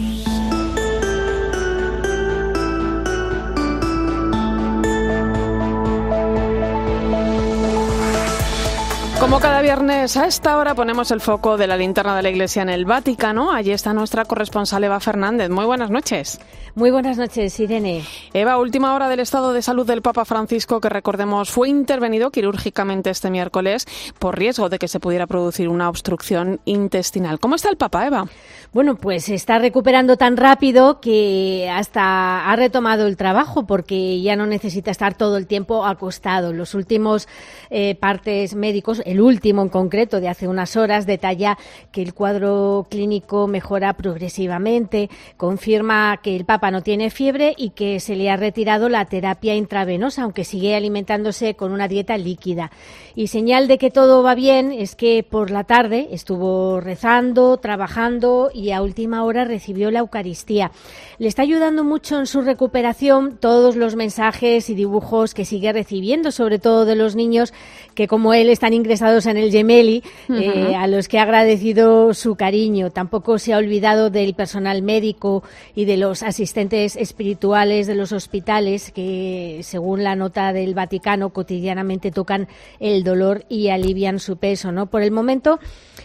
[9.19, 12.61] Como cada viernes a esta hora ponemos el foco de la linterna de la iglesia
[12.61, 13.53] en el Vaticano.
[13.53, 15.49] Allí está nuestra corresponsal Eva Fernández.
[15.49, 16.39] Muy buenas noches.
[16.77, 18.03] Muy buenas noches, Irene.
[18.33, 23.11] Eva, última hora del estado de salud del Papa Francisco, que recordemos fue intervenido quirúrgicamente
[23.11, 23.87] este miércoles
[24.19, 27.39] por riesgo de que se pudiera producir una obstrucción intestinal.
[27.39, 28.27] ¿Cómo está el Papa, Eva?
[28.73, 34.47] Bueno, pues está recuperando tan rápido que hasta ha retomado el trabajo porque ya no
[34.47, 36.53] necesita estar todo el tiempo acostado.
[36.53, 37.29] Los últimos
[37.71, 41.57] eh, partes médicos, el último en concreto de hace unas horas, detalla
[41.93, 48.01] que el cuadro clínico mejora progresivamente, confirma que el Papa no tiene fiebre y que
[48.01, 52.71] se le ha retirado la terapia intravenosa, aunque sigue alimentándose con una dieta líquida.
[53.15, 58.51] Y señal de que todo va bien es que por la tarde estuvo rezando, trabajando
[58.53, 60.73] y a última hora recibió la Eucaristía.
[61.19, 66.33] Le está ayudando mucho en su recuperación todos los mensajes y dibujos que sigue recibiendo,
[66.33, 67.53] sobre todo de los niños
[67.95, 72.35] que como él están ingresados en el Gemelli, eh, a los que ha agradecido su
[72.35, 72.91] cariño.
[72.91, 75.45] Tampoco se ha olvidado del personal médico
[75.77, 82.11] y de los asistentes espirituales de los hospitales que, según la nota del Vaticano, cotidianamente
[82.11, 82.49] tocan
[82.81, 84.73] el dolor y alivian su peso.
[84.73, 84.87] ¿no?
[84.87, 85.59] Por el momento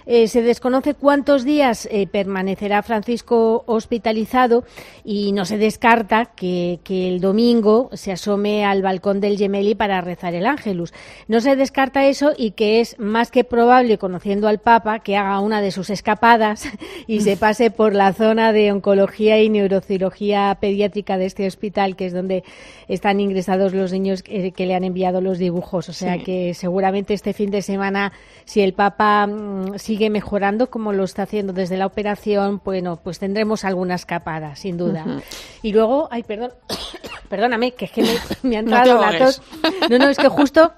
[0.05, 4.63] eh, se desconoce cuántos días eh, permanecerá Francisco hospitalizado
[5.03, 10.01] y no se descarta que, que, el domingo se asome al balcón del Gemelli para
[10.01, 10.93] rezar el Ángelus.
[11.27, 15.39] No se descarta eso y que es más que probable, conociendo al Papa, que haga
[15.39, 16.67] una de sus escapadas
[17.07, 22.05] y se pase por la zona de oncología y neurocirugía pediátrica de este hospital, que
[22.05, 22.43] es donde
[22.87, 25.89] están ingresados los niños que, que le han enviado los dibujos.
[25.89, 26.23] O sea sí.
[26.23, 28.11] que seguramente este fin de semana,
[28.45, 33.19] si el Papa mmm, sigue mejorando como lo está haciendo desde la operación, bueno, pues
[33.19, 35.03] tendremos alguna escapada, sin duda.
[35.05, 35.23] Uh -huh.
[35.63, 36.51] Y luego, ay, perdón,
[37.29, 39.41] perdóname, que es que me, me han dado no datos.
[39.89, 40.73] No, no, es que justo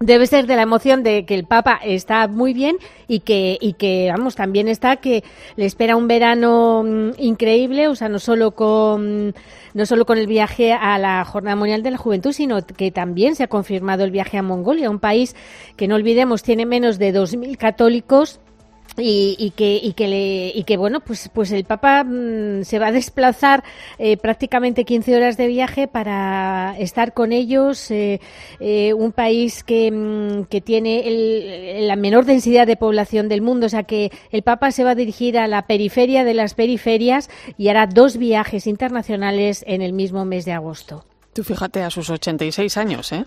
[0.00, 3.74] debe ser de la emoción de que el Papa está muy bien y que, y
[3.74, 5.22] que vamos, también está que
[5.56, 9.34] le espera un verano mm, increíble, o sea, no solo con
[9.74, 13.36] no solo con el viaje a la Jornada Mundial de la Juventud, sino que también
[13.36, 15.36] se ha confirmado el viaje a Mongolia, un país
[15.76, 18.40] que no olvidemos tiene menos de 2.000 católicos
[19.00, 22.78] y, y, que y que le y que bueno pues pues el Papa mmm, se
[22.78, 23.64] va a desplazar
[23.98, 28.20] eh, prácticamente 15 horas de viaje para estar con ellos eh,
[28.60, 33.66] eh, un país que, mmm, que tiene el, la menor densidad de población del mundo
[33.66, 37.30] o sea que el Papa se va a dirigir a la periferia de las periferias
[37.56, 41.04] y hará dos viajes internacionales en el mismo mes de agosto.
[41.32, 43.24] Tú fíjate a sus 86 años, ¿eh?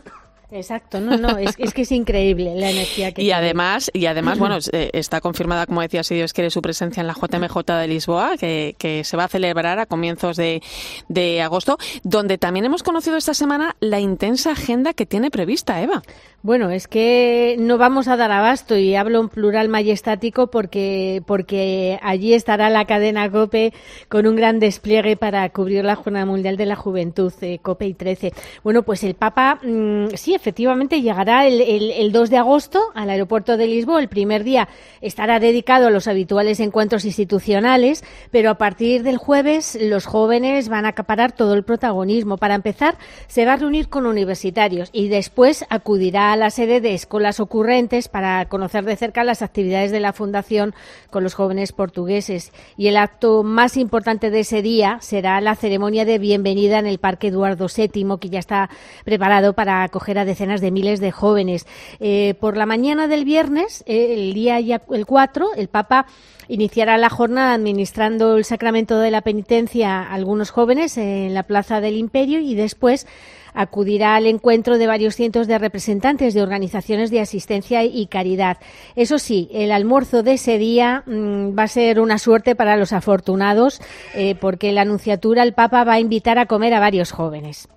[0.54, 3.40] Exacto, no, no, es, es, que es increíble la energía que y tiene.
[3.40, 7.14] además y además bueno está confirmada como decía si Dios quiere su presencia en la
[7.14, 10.62] JMJ de Lisboa que, que se va a celebrar a comienzos de,
[11.08, 16.04] de, agosto donde también hemos conocido esta semana la intensa agenda que tiene prevista Eva
[16.44, 22.00] bueno es que no vamos a dar abasto y hablo en plural majestático porque porque
[22.04, 23.74] allí estará la cadena Cope
[24.10, 27.94] con un gran despliegue para cubrir la Jornada Mundial de la Juventud eh, Cope y
[27.96, 32.92] 13 bueno pues el Papa mmm, sí efectivamente llegará el, el, el, 2 de agosto
[32.94, 34.00] al aeropuerto de Lisboa.
[34.02, 34.68] El primer día
[35.02, 40.86] estará dedicado a los habituales encuentros institucionales, pero a partir del jueves los jóvenes van
[40.86, 42.38] a acaparar todo el protagonismo.
[42.38, 46.96] Para empezar, se va a reunir con universitarios y después acudirá a la sede de
[46.96, 50.74] escuelas ocurrentes para conocer de cerca las actividades de la Fundación
[51.12, 52.52] con los jóvenes portugueses.
[52.76, 56.98] Y el acto más importante de ese día será la ceremonia de bienvenida en el
[56.98, 58.72] Parque Eduardo VII, que ya está
[59.06, 61.68] preparado para acoger a decenas de miles de jóvenes.
[62.00, 66.08] Eh, por la mañana del viernes, eh, el día ya el 4, el Papa
[66.48, 71.80] iniciará la jornada administrando el sacramento de la penitencia a algunos jóvenes en la Plaza
[71.80, 73.06] del Imperio y después
[73.54, 78.58] acudirá al encuentro de varios cientos de representantes de organizaciones de asistencia y caridad.
[78.96, 82.94] Eso sí, el almuerzo de ese día mm, va a ser una suerte para los
[82.94, 83.82] afortunados,
[84.14, 87.68] eh, porque la anunciatura el Papa va a invitar a comer a varios jóvenes.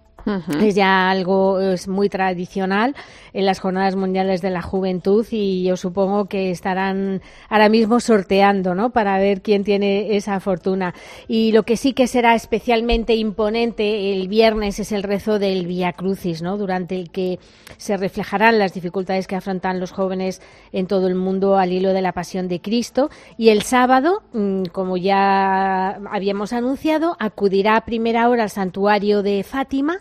[0.61, 2.97] Es ya algo es muy tradicional
[3.33, 8.75] en las Jornadas Mundiales de la Juventud y yo supongo que estarán ahora mismo sorteando,
[8.75, 8.91] ¿no?
[8.91, 10.95] Para ver quién tiene esa fortuna.
[11.29, 15.93] Y lo que sí que será especialmente imponente el viernes es el rezo del Via
[15.93, 16.59] Crucis, ¿no?
[16.59, 17.39] Durante el que
[17.77, 22.03] se reflejarán las dificultades que afrontan los jóvenes en todo el mundo al hilo de
[22.03, 23.11] la Pasión de Cristo.
[23.39, 29.45] Y el sábado, mm, como ya habíamos anunciado, acudirá a primera hora al santuario de
[29.45, 30.01] Fátima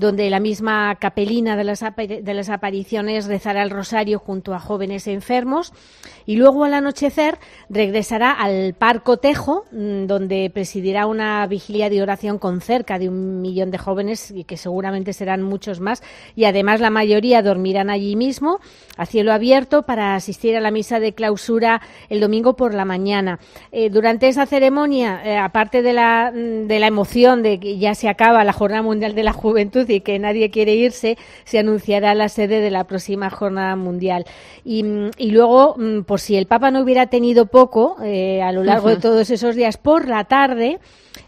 [0.00, 5.06] donde la misma capelina de las, de las apariciones rezará el rosario junto a jóvenes
[5.06, 5.74] enfermos
[6.24, 7.38] y luego al anochecer
[7.68, 13.42] regresará al Parco Tejo, mm, donde presidirá una vigilia de oración con cerca de un
[13.42, 16.02] millón de jóvenes y que seguramente serán muchos más
[16.34, 18.58] y además la mayoría dormirán allí mismo
[18.96, 23.38] a cielo abierto para asistir a la misa de clausura el domingo por la mañana.
[23.70, 27.94] Eh, durante esa ceremonia, eh, aparte de la, mm, de la emoción de que ya
[27.94, 32.14] se acaba la Jornada Mundial de la Juventud, y que nadie quiere irse, se anunciará
[32.14, 34.24] la sede de la próxima jornada mundial.
[34.64, 34.82] Y,
[35.30, 38.96] luego, mm, por si el Papa no hubiera tenido poco eh, a lo largo de
[38.96, 40.78] todos esos días, por la tarde,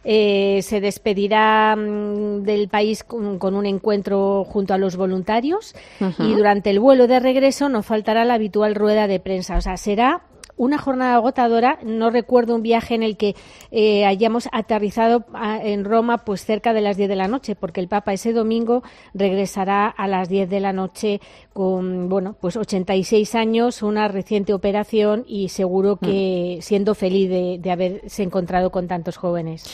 [0.04, 5.74] eh, se despedirá mm, del país con, un encuentro junto a los voluntarios
[6.18, 9.56] y durante el vuelo de regreso no faltará la habitual rueda de prensa.
[9.56, 10.22] O sea, será
[10.62, 11.78] una jornada agotadora.
[11.82, 13.34] No recuerdo un viaje en el que
[13.72, 15.24] eh, hayamos aterrizado
[15.62, 18.84] en Roma pues cerca de las 10 de la noche, porque el Papa ese domingo
[19.12, 21.20] regresará a las 10 de la noche
[21.52, 26.62] con, bueno, pues 86 años, una reciente operación y seguro que mm.
[26.62, 29.64] siendo feliz de, de haberse encontrado con tantos jóvenes.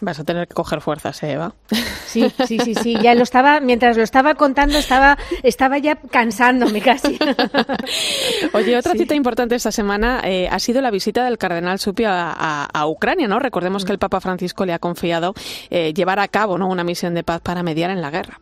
[0.00, 1.54] Vas a tener que coger fuerzas, ¿eh, Eva.
[2.06, 2.96] Sí, sí, sí, sí.
[3.02, 7.18] Ya lo estaba, mientras lo estaba contando, estaba, estaba ya cansándome casi.
[8.52, 12.86] Oye, otra cita importante esta semana eh, ha sido la visita del cardenal Supi a,
[12.86, 13.38] Ucrania, ¿no?
[13.38, 15.34] Recordemos que el Papa Francisco le ha confiado
[15.70, 16.68] eh, llevar a cabo ¿no?
[16.68, 18.40] una misión de paz para mediar en la guerra.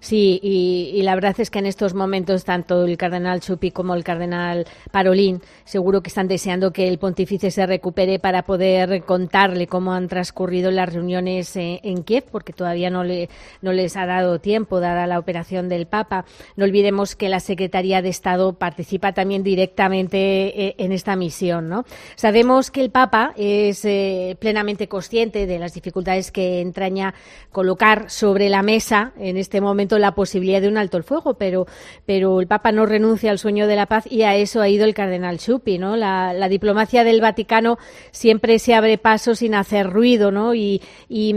[0.00, 4.02] Sí, y, la verdad es que en estos momentos tanto el cardenal Chupi como el
[4.02, 9.92] cardenal Parolín seguro que están deseando que el pontífice se recupere para poder contarle cómo
[9.92, 13.28] han transcurrido las reuniones eh, en, Kiev, porque todavía no, le,
[13.62, 16.24] no les ha dado tiempo, dada la operación del Papa.
[16.56, 20.18] No olvidemos que la Secretaría de Estado participa también directamente
[20.66, 21.68] eh, en esta misión.
[21.68, 21.84] ¿no?
[22.16, 27.14] Sabemos que el Papa es eh, plenamente consciente de las dificultades que entraña
[27.52, 31.66] colocar sobre la mesa en este momento la posibilidad de un alto el fuego, pero,
[32.04, 34.84] pero el Papa no renuncia al sueño de la paz y a eso ha ido
[34.84, 35.96] el cardenal Chupi, ¿no?
[35.96, 37.76] La, diplomacia del Vaticano
[38.12, 40.54] siempre se abre paso sin hacer ruido, ¿no?
[40.54, 41.34] Y, y,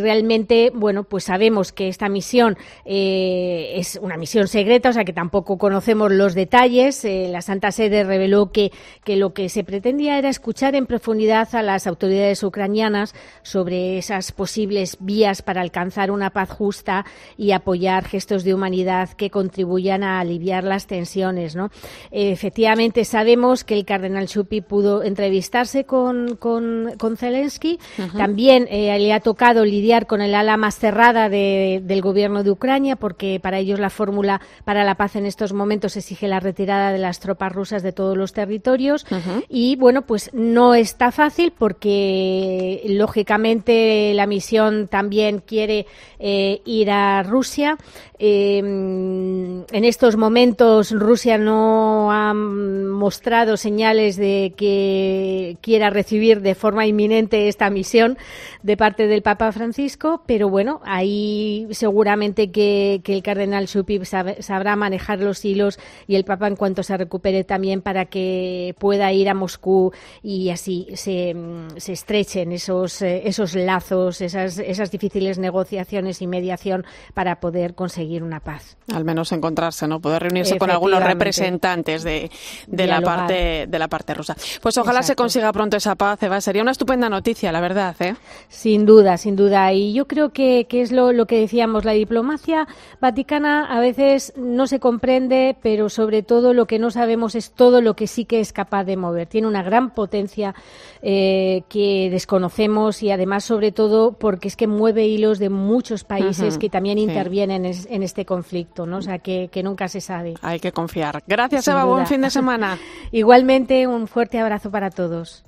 [0.00, 5.12] realmente, bueno, pues sabemos que esta misión eh, es una misión secreta, o sea que
[5.12, 7.04] tampoco conocemos los detalles.
[7.04, 8.72] Eh, la Santa Sede reveló que,
[9.04, 14.32] que lo que se pretendía era escuchar en profundidad a las autoridades ucranianas sobre esas
[14.32, 17.04] posibles vías para alcanzar una paz justa
[17.36, 21.56] y apoyar gestos de humanidad que contribuyan a aliviar las tensiones.
[21.56, 21.70] ¿no?
[22.10, 27.78] efectivamente, sabemos que el cardenal Chupi pudo entrevistarse con, con, Zelensky.
[28.16, 32.96] También eh, le ha tocado lidiar con el ala más cerrada del gobierno de Ucrania,
[32.96, 36.98] porque para ellos la fórmula para la paz en estos momentos exige la retirada de
[36.98, 39.06] las tropas rusas de todos los territorios.
[39.48, 45.86] Y bueno, pues no está fácil porque lógicamente la misión también quiere
[46.18, 47.76] eh, ir a Rusia Rusia.
[48.18, 56.86] Em, en estos momentos Rusia no ha mostrado señales de que quiera recibir de forma
[56.86, 58.16] inminente esta misión
[58.62, 65.20] de parte del Papa Francisco, pero bueno, ahí seguramente que, el cardenal Supip sabrá manejar
[65.20, 69.34] los hilos y el Papa en cuanto se recupere también para que pueda ir a
[69.34, 69.92] Moscú
[70.22, 71.36] y así se,
[71.76, 76.84] se estrechen esos, eh, esos lazos, esas, esas difíciles negociaciones y mediación
[77.14, 78.76] para poder conseguir una paz.
[78.92, 80.00] Al menos encontrarse, ¿no?
[80.00, 82.30] Poder reunirse con algunos representantes de,
[82.66, 84.36] de la parte de la parte rusa.
[84.60, 86.40] Pues ojalá se consiga pronto esa paz, Eva.
[86.40, 88.14] Sería una estupenda noticia, la verdad, ¿eh?
[88.52, 89.72] Sin duda, sin duda.
[89.72, 92.68] Y yo creo que, que es lo, lo que decíamos, la diplomacia
[93.00, 97.80] vaticana a veces no se comprende, pero sobre todo lo que no sabemos es todo
[97.80, 99.26] lo que sí que es capaz de mover.
[99.26, 100.54] Tiene una gran potencia
[101.00, 106.58] eh, que desconocemos y además sobre todo porque es que mueve hilos de muchos países
[106.58, 108.98] que también intervienen en, este conflicto, ¿no?
[108.98, 110.34] O sea, que, nunca se sabe.
[110.42, 111.22] Hay que confiar.
[111.26, 111.84] Gracias, Eva.
[111.84, 112.78] Buen fin de semana.
[113.12, 115.42] Igualmente, un fuerte abrazo para todos.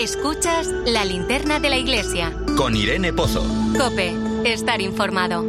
[0.00, 2.32] Escuchas la linterna de la iglesia.
[2.56, 3.42] Con Irene Pozo.
[3.78, 4.12] Cope,
[4.44, 5.44] estar informado.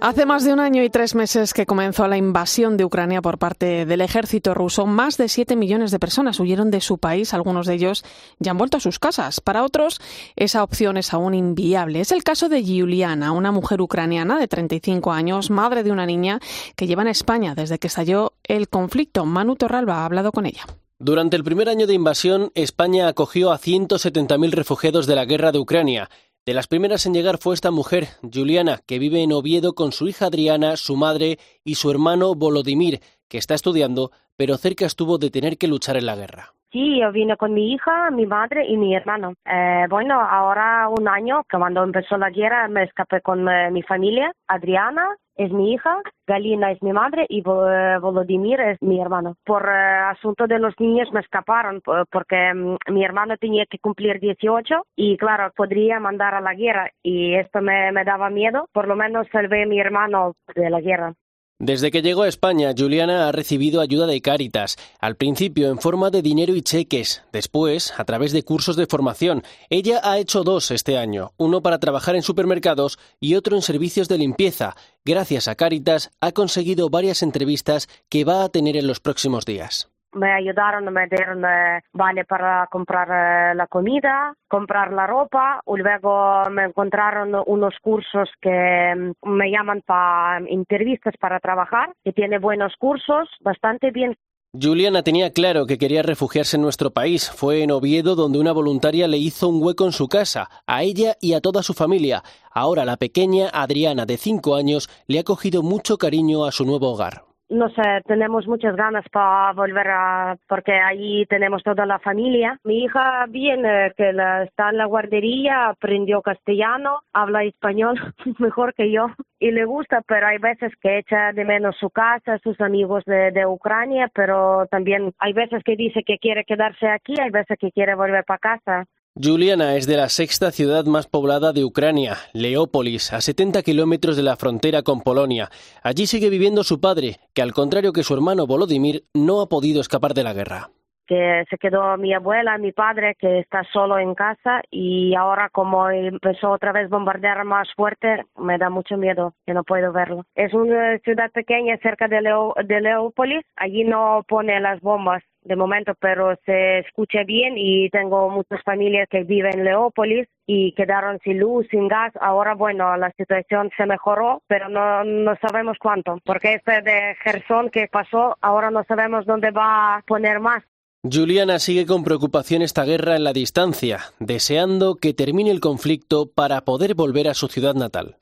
[0.00, 3.38] Hace más de un año y tres meses que comenzó la invasión de Ucrania por
[3.38, 7.32] parte del ejército ruso, más de siete millones de personas huyeron de su país.
[7.32, 8.04] Algunos de ellos
[8.38, 9.40] ya han vuelto a sus casas.
[9.40, 10.00] Para otros,
[10.36, 12.00] esa opción es aún inviable.
[12.00, 16.38] Es el caso de Juliana, una mujer ucraniana de 35 años, madre de una niña
[16.76, 19.24] que lleva en España desde que estalló el conflicto.
[19.24, 20.66] Manu Torralba ha hablado con ella.
[21.00, 25.60] Durante el primer año de invasión, España acogió a 170.000 refugiados de la guerra de
[25.60, 26.10] Ucrania.
[26.44, 30.08] De las primeras en llegar fue esta mujer, Juliana, que vive en Oviedo con su
[30.08, 35.30] hija Adriana, su madre y su hermano Volodymyr, que está estudiando, pero cerca estuvo de
[35.30, 36.54] tener que luchar en la guerra.
[36.70, 39.32] Sí, yo vine con mi hija, mi madre y mi hermano.
[39.46, 43.82] Eh, bueno, ahora un año, que cuando empezó la guerra, me escapé con eh, mi
[43.82, 49.36] familia, Adriana, es mi hija, Galina es mi madre y Volodymyr es mi hermano.
[49.46, 54.20] Por eh, asunto de los niños me escaparon porque mm, mi hermano tenía que cumplir
[54.20, 58.68] 18 y claro, podría mandar a la guerra y esto me, me daba miedo.
[58.72, 61.14] Por lo menos salvé a mi hermano de la guerra.
[61.60, 66.10] Desde que llegó a España, Juliana ha recibido ayuda de Cáritas, al principio en forma
[66.10, 69.42] de dinero y cheques, después a través de cursos de formación.
[69.68, 74.06] Ella ha hecho dos este año, uno para trabajar en supermercados y otro en servicios
[74.06, 74.76] de limpieza.
[75.04, 79.88] Gracias a Cáritas ha conseguido varias entrevistas que va a tener en los próximos días
[80.12, 85.80] me ayudaron, me dieron eh, vale para comprar eh, la comida, comprar la ropa, y
[85.80, 92.38] luego me encontraron unos cursos que mm, me llaman para entrevistas para trabajar, que tiene
[92.38, 94.16] buenos cursos, bastante bien.
[94.58, 97.30] Juliana tenía claro que quería refugiarse en nuestro país.
[97.30, 101.16] Fue en Oviedo donde una voluntaria le hizo un hueco en su casa, a ella
[101.20, 102.22] y a toda su familia.
[102.50, 106.90] Ahora la pequeña Adriana, de cinco años, le ha cogido mucho cariño a su nuevo
[106.90, 112.58] hogar no sé, tenemos muchas ganas para volver a, porque ahí tenemos toda la familia.
[112.64, 114.10] Mi hija viene, que
[114.44, 117.96] está en la guardería, aprendió castellano, habla español
[118.38, 119.06] mejor que yo
[119.38, 123.30] y le gusta, pero hay veces que echa de menos su casa, sus amigos de,
[123.30, 127.72] de Ucrania, pero también hay veces que dice que quiere quedarse aquí, hay veces que
[127.72, 128.84] quiere volver para casa.
[129.14, 134.22] Juliana es de la sexta ciudad más poblada de Ucrania, Leópolis, a 70 kilómetros de
[134.22, 135.50] la frontera con Polonia.
[135.82, 139.80] Allí sigue viviendo su padre, que al contrario que su hermano Volodymyr, no ha podido
[139.80, 140.70] escapar de la guerra
[141.08, 145.88] que se quedó mi abuela, mi padre, que está solo en casa y ahora como
[145.90, 150.26] empezó otra vez a bombardear más fuerte, me da mucho miedo que no puedo verlo.
[150.34, 152.20] Es una ciudad pequeña cerca de,
[152.64, 158.30] de Leópolis, allí no pone las bombas de momento, pero se escucha bien y tengo
[158.30, 162.12] muchas familias que viven en Leópolis y quedaron sin luz, sin gas.
[162.20, 167.70] Ahora, bueno, la situación se mejoró, pero no, no sabemos cuánto, porque este de Gerson
[167.70, 170.62] que pasó, ahora no sabemos dónde va a poner más.
[171.02, 176.62] Juliana sigue con preocupación esta guerra en la distancia, deseando que termine el conflicto para
[176.62, 178.16] poder volver a su ciudad natal.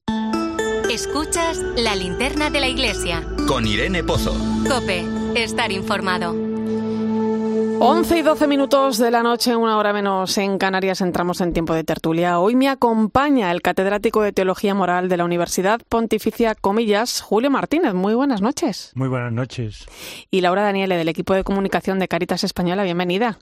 [0.91, 3.23] Escuchas la linterna de la iglesia.
[3.49, 4.33] Con Irene Pozo.
[4.69, 5.05] Cope,
[5.35, 6.46] estar informado.
[7.79, 11.75] 11 y 12 minutos de la noche, una hora menos en Canarias, entramos en tiempo
[11.75, 12.39] de tertulia.
[12.39, 17.93] Hoy me acompaña el catedrático de Teología Moral de la Universidad Pontificia Comillas, Julio Martínez.
[17.93, 18.93] Muy buenas noches.
[18.95, 19.87] Muy buenas noches.
[20.31, 23.39] Y Laura Daniele, del equipo de comunicación de Caritas Española, bienvenida.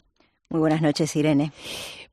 [0.50, 1.52] Muy buenas noches, Irene.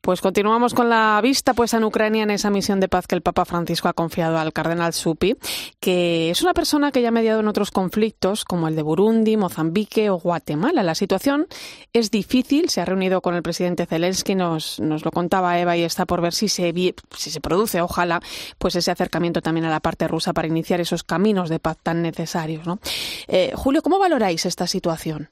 [0.02, 3.22] Pues continuamos con la vista puesta en Ucrania en esa misión de paz que el
[3.22, 5.38] Papa Francisco ha confiado al cardenal Supi,
[5.80, 9.38] que es una persona que ya ha mediado en otros conflictos como el de Burundi,
[9.38, 10.82] Mozambique o Guatemala.
[10.82, 11.46] La situación
[11.94, 15.84] es difícil, se ha reunido con el presidente Zelensky, nos, nos lo contaba Eva y
[15.84, 16.74] está por ver si se,
[17.16, 18.22] si se produce, ojalá,
[18.58, 22.02] pues ese acercamiento también a la parte rusa para iniciar esos caminos de paz tan
[22.02, 22.66] necesarios.
[22.66, 22.80] ¿no?
[23.28, 25.30] Eh, Julio, ¿cómo valoráis esta situación?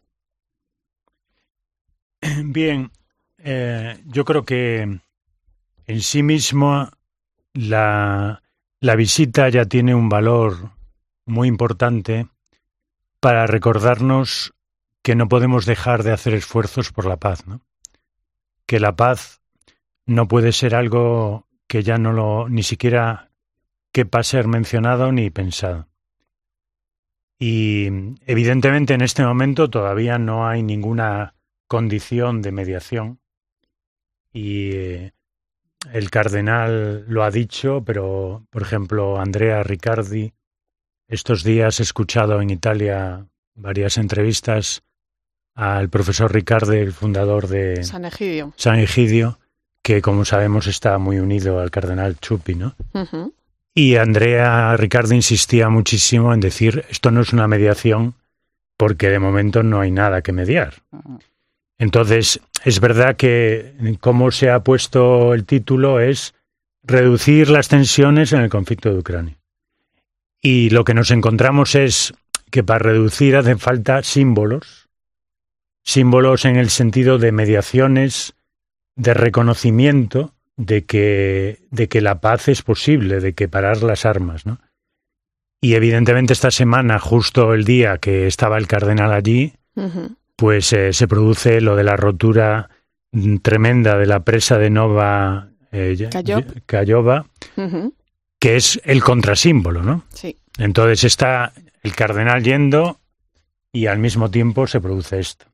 [2.21, 2.91] Bien,
[3.43, 4.81] eh, yo creo que
[5.87, 6.89] en sí mismo
[7.53, 8.43] la,
[8.79, 10.71] la visita ya tiene un valor
[11.25, 12.27] muy importante
[13.19, 14.53] para recordarnos
[15.01, 17.61] que no podemos dejar de hacer esfuerzos por la paz, ¿no?
[18.65, 19.41] Que la paz
[20.05, 23.31] no puede ser algo que ya no lo ni siquiera
[23.91, 25.87] quepa ser mencionado ni pensado.
[27.39, 27.87] Y
[28.25, 31.35] evidentemente en este momento todavía no hay ninguna
[31.67, 33.19] condición de mediación
[34.31, 35.13] y eh,
[35.93, 40.33] el cardenal lo ha dicho, pero por ejemplo Andrea Riccardi,
[41.07, 43.25] estos días he escuchado en Italia
[43.55, 44.83] varias entrevistas
[45.55, 48.53] al profesor Riccardi, el fundador de San Egidio.
[48.55, 49.39] San Egidio,
[49.81, 52.75] que como sabemos está muy unido al cardenal Chupi, ¿no?
[53.73, 58.15] Y Andrea Riccardi insistía muchísimo en decir, esto no es una mediación
[58.77, 60.75] porque de momento no hay nada que mediar.
[61.79, 66.35] Entonces, es verdad que como se ha puesto el título es
[66.83, 69.37] reducir las tensiones en el conflicto de Ucrania.
[70.41, 72.13] Y lo que nos encontramos es
[72.51, 74.89] que para reducir hacen falta símbolos,
[75.83, 78.35] símbolos en el sentido de mediaciones,
[78.95, 84.45] de reconocimiento de que, de que la paz es posible, de que parar las armas,
[84.45, 84.59] ¿no?
[85.61, 89.53] Y evidentemente esta semana, justo el día que estaba el cardenal allí,
[90.39, 92.69] pues eh, se produce lo de la rotura
[93.11, 96.09] mm, tremenda de la presa de Nova eh,
[96.65, 97.25] Cayoba,
[98.39, 100.05] que es el contrasímbolo, ¿no?
[100.13, 100.37] Sí.
[100.57, 101.51] Entonces está
[101.83, 102.99] el cardenal yendo
[103.71, 105.45] y al mismo tiempo se produce esto.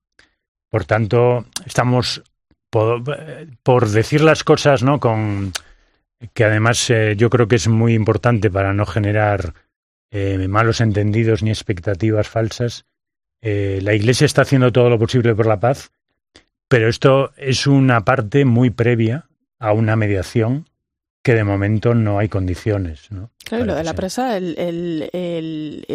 [0.70, 2.22] Por tanto, estamos
[2.70, 5.00] por, decir las cosas, ¿no?
[5.00, 5.52] Con
[6.34, 9.54] que además eh, yo creo que es muy importante para no generar
[10.12, 12.86] eh, malos entendidos ni expectativas falsas.
[13.48, 15.92] Eh, la Iglesia está haciendo todo lo posible por la paz,
[16.68, 19.28] pero esto es una parte muy previa
[19.60, 20.68] a una mediación
[21.22, 23.12] que de momento no hay condiciones.
[23.12, 23.30] ¿no?
[23.44, 25.86] Claro, lo de la presa, el, el,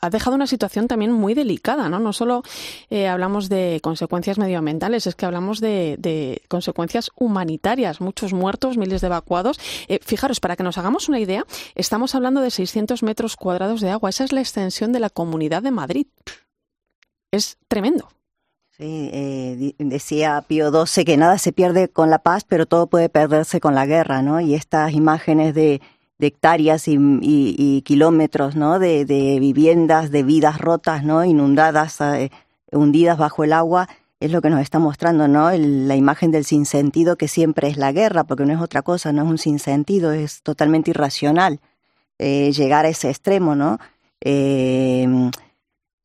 [0.00, 1.98] ha dejado una situación también muy delicada, ¿no?
[1.98, 2.44] No solo
[2.88, 9.08] eh, hablamos de consecuencias medioambientales, es que hablamos de, consecuencias humanitarias, muchos muertos, miles de
[9.08, 9.58] evacuados.
[9.88, 11.44] Eh, fijaros, para que nos hagamos una idea,
[11.74, 14.10] estamos hablando de 600 metros cuadrados de agua.
[14.10, 16.06] Esa es la extensión de la Comunidad de Madrid.
[17.34, 18.08] Es tremendo.
[18.76, 23.08] Sí, eh, decía Pío XII que nada se pierde con la paz, pero todo puede
[23.08, 24.40] perderse con la guerra, ¿no?
[24.40, 25.80] Y estas imágenes de
[26.26, 28.78] hectáreas y, kilómetros ¿no?
[28.78, 29.04] de,
[29.40, 31.24] viviendas, de vidas rotas, ¿no?
[31.24, 32.30] inundadas, eh,
[32.72, 33.88] hundidas bajo el agua,
[34.20, 35.50] es lo que nos está mostrando, ¿no?
[35.50, 39.22] la imagen del sinsentido que siempre es la guerra, porque no es otra cosa, no
[39.22, 41.60] es un sinsentido, es totalmente irracional
[42.18, 43.78] eh, llegar a ese extremo, ¿no?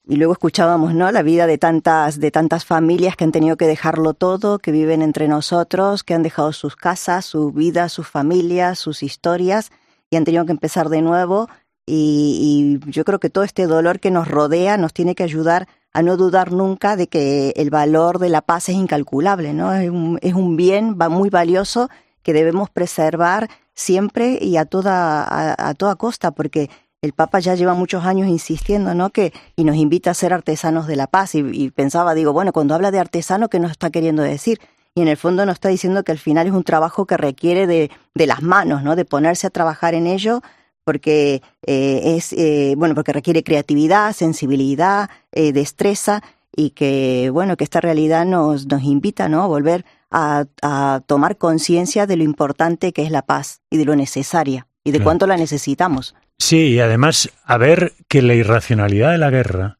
[0.10, 1.12] Y luego escuchábamos, ¿no?
[1.12, 5.04] La vida de tantas, de tantas familias que han tenido que dejarlo todo, que viven
[5.04, 9.70] entre nosotros, que han dejado sus casas, su vida, sus familias, sus historias,
[10.10, 11.48] y han tenido que empezar de nuevo.
[11.86, 16.02] Y, yo creo que todo este dolor que nos rodea nos tiene que ayudar a
[16.02, 19.72] no dudar nunca de que el valor de la paz es incalculable, ¿no?
[19.76, 21.88] Es un, es un bien muy valioso
[22.24, 26.72] que debemos preservar siempre y a toda, a, toda costa, porque
[27.02, 29.10] el Papa ya lleva muchos años insistiendo, ¿no?
[29.10, 31.36] Que, y nos invita a ser artesanos de la paz.
[31.36, 34.60] Y, y, pensaba, digo, bueno, cuando habla de artesano, ¿qué nos está queriendo decir?
[34.96, 37.68] y en el fondo nos está diciendo que al final es un trabajo que requiere
[37.68, 38.96] de, de las manos, ¿no?
[38.96, 40.42] De ponerse a trabajar en ello
[40.84, 46.24] porque eh, es eh, bueno porque requiere creatividad, sensibilidad, eh, destreza
[46.56, 49.44] y que bueno que esta realidad nos nos invita, ¿no?
[49.44, 53.86] A volver a, a tomar conciencia de lo importante que es la paz y de
[53.86, 56.16] lo necesaria y de cuánto la necesitamos.
[56.40, 59.80] Sí, y además a ver que la irracionalidad de la guerra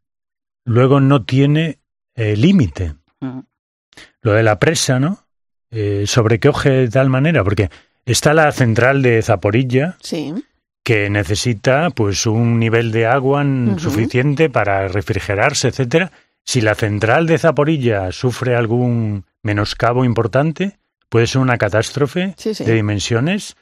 [0.66, 1.80] luego no tiene
[2.16, 2.96] límite.
[4.22, 5.26] Lo de la presa, ¿no?
[5.72, 7.44] Eh, ¿Sobre qué oje de tal manera?
[7.44, 7.70] Porque
[8.06, 10.34] está la central de Zaporilla, sí.
[10.84, 13.46] que necesita pues un nivel de agua
[13.78, 16.12] suficiente para refrigerarse, etcétera.
[16.44, 23.56] Si la central de Zaporilla sufre algún menoscabo importante, puede ser una catástrofe de dimensiones.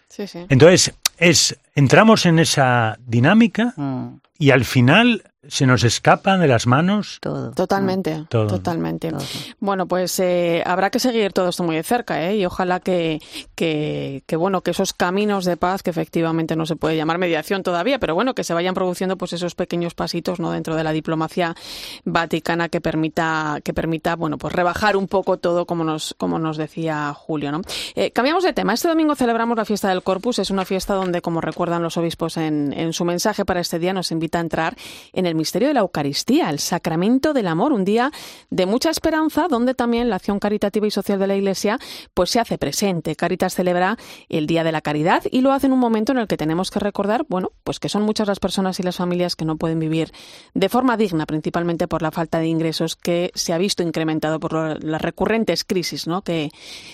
[0.50, 4.08] Entonces, es entramos en esa dinámica mm.
[4.40, 7.20] y al final se nos escapan de las manos.
[7.22, 7.52] Todo.
[7.52, 9.12] Totalmente, totalmente.
[9.60, 12.38] Bueno, pues eh, habrá que seguir todo esto muy de cerca, ¿eh?
[12.38, 13.22] Y ojalá que,
[13.56, 18.00] que, bueno, que esos caminos de paz, que efectivamente no se puede llamar mediación todavía,
[18.00, 20.52] pero bueno, que se vayan produciendo pues esos pequeños pasitos, ¿no?
[20.52, 21.56] Dentro de la diplomacia
[22.04, 26.58] vaticana que permita, que permita, bueno, pues rebajar un poco todo como nos, como nos
[26.58, 27.62] decía Julio, ¿no?
[27.96, 28.74] Eh, cambiamos de tema.
[28.74, 30.40] Este domingo celebramos la fiesta del Corpus.
[30.40, 33.94] Es una fiesta donde, como recuerdan los obispos en, en su mensaje para este día,
[33.94, 34.76] nos invita a entrar
[35.14, 38.12] en el misterio de la Eucaristía, el sacramento del amor, un día
[38.50, 41.80] de mucha esperanza donde también la acción caritativa y social de la Iglesia
[42.14, 43.16] pues se hace presente.
[43.16, 43.98] Caritas celebra
[44.30, 46.72] el Día de la Caridad y lo hace en un momento en el que tenemos
[46.72, 49.80] que recordar, bueno, pues que son muchas las personas y las familias que no pueden
[49.80, 50.12] vivir
[50.54, 54.84] de forma digna, principalmente por la falta de ingresos que se ha visto incrementado por
[54.84, 56.22] las recurrentes crisis ¿no?
[56.22, 56.52] que,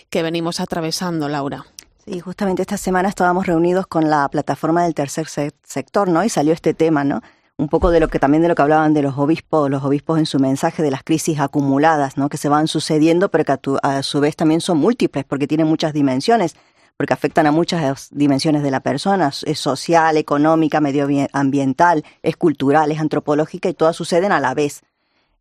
[0.10, 1.66] que venimos atravesando, Laura.
[2.06, 5.28] Sí, justamente esta semana estábamos reunidos con la plataforma del tercer
[5.64, 6.24] sector, ¿no?
[6.26, 7.22] Y salió este tema, ¿no?
[7.58, 10.18] Un poco de lo que también de lo que hablaban de los obispos, los obispos
[10.18, 12.30] en su mensaje de las crisis acumuladas, ¿no?
[12.30, 15.94] que se van sucediendo, pero que a, su vez también son múltiples porque tienen muchas
[15.94, 16.56] dimensiones,
[16.98, 23.00] porque afectan a muchas dimensiones de la persona, es social, económica, medioambiental, es cultural, es
[23.00, 24.82] antropológica y todas suceden a la vez.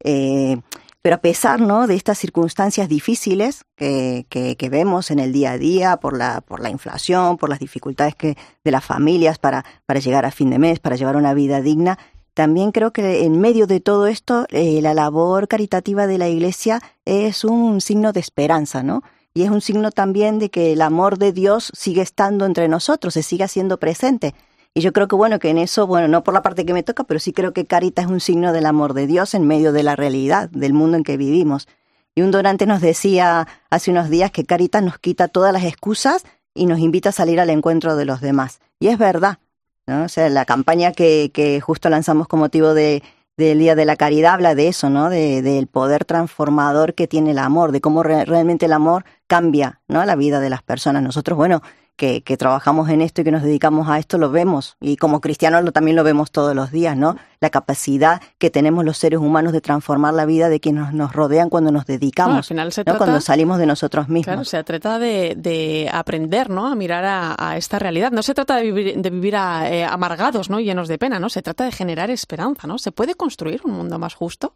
[0.04, 0.60] Eh,
[1.02, 1.86] pero a pesar ¿no?
[1.88, 6.60] de estas circunstancias difíciles que, que, vemos en el día a día por la, por
[6.60, 10.60] la inflación, por las dificultades que, de las familias para, para llegar a fin de
[10.60, 11.98] mes, para llevar una vida digna,
[12.34, 16.80] también creo que en medio de todo esto eh, la labor caritativa de la Iglesia
[17.04, 19.02] es un signo de esperanza, ¿no?
[19.34, 23.14] Y es un signo también de que el amor de Dios sigue estando entre nosotros,
[23.14, 24.34] se sigue haciendo presente.
[24.74, 26.82] Y yo creo que bueno, que en eso, bueno, no por la parte que me
[26.82, 29.72] toca, pero sí creo que Caritas es un signo del amor de Dios en medio
[29.72, 31.68] de la realidad, del mundo en que vivimos.
[32.14, 36.24] Y un donante nos decía hace unos días que Caritas nos quita todas las excusas
[36.54, 38.60] y nos invita a salir al encuentro de los demás.
[38.80, 39.38] Y es verdad,
[39.86, 40.04] ¿no?
[40.04, 43.02] O sea, la campaña que, que justo lanzamos con motivo de,
[43.36, 45.08] del Día de la Caridad habla de eso, ¿no?
[45.08, 50.04] De, del poder transformador que tiene el amor, de cómo realmente el amor cambia, ¿no?
[50.04, 51.02] La vida de las personas.
[51.02, 51.62] Nosotros, bueno,
[51.96, 54.76] que, que, trabajamos en esto y que nos dedicamos a esto, lo vemos.
[54.80, 57.16] Y como cristianos lo, también lo vemos todos los días, ¿no?
[57.40, 61.50] La capacidad que tenemos los seres humanos de transformar la vida de quienes nos, rodean
[61.50, 64.24] cuando nos dedicamos, al final se trata, cuando salimos de nosotros mismos.
[64.24, 66.66] Claro, se trata de, de aprender, ¿no?
[66.66, 68.10] A mirar a, a, esta realidad.
[68.10, 70.60] No se trata de vivir, de vivir a, eh, amargados, ¿no?
[70.60, 71.28] Llenos de pena, ¿no?
[71.28, 72.78] Se trata de generar esperanza, ¿no?
[72.78, 74.54] ¿Se puede construir un mundo más justo?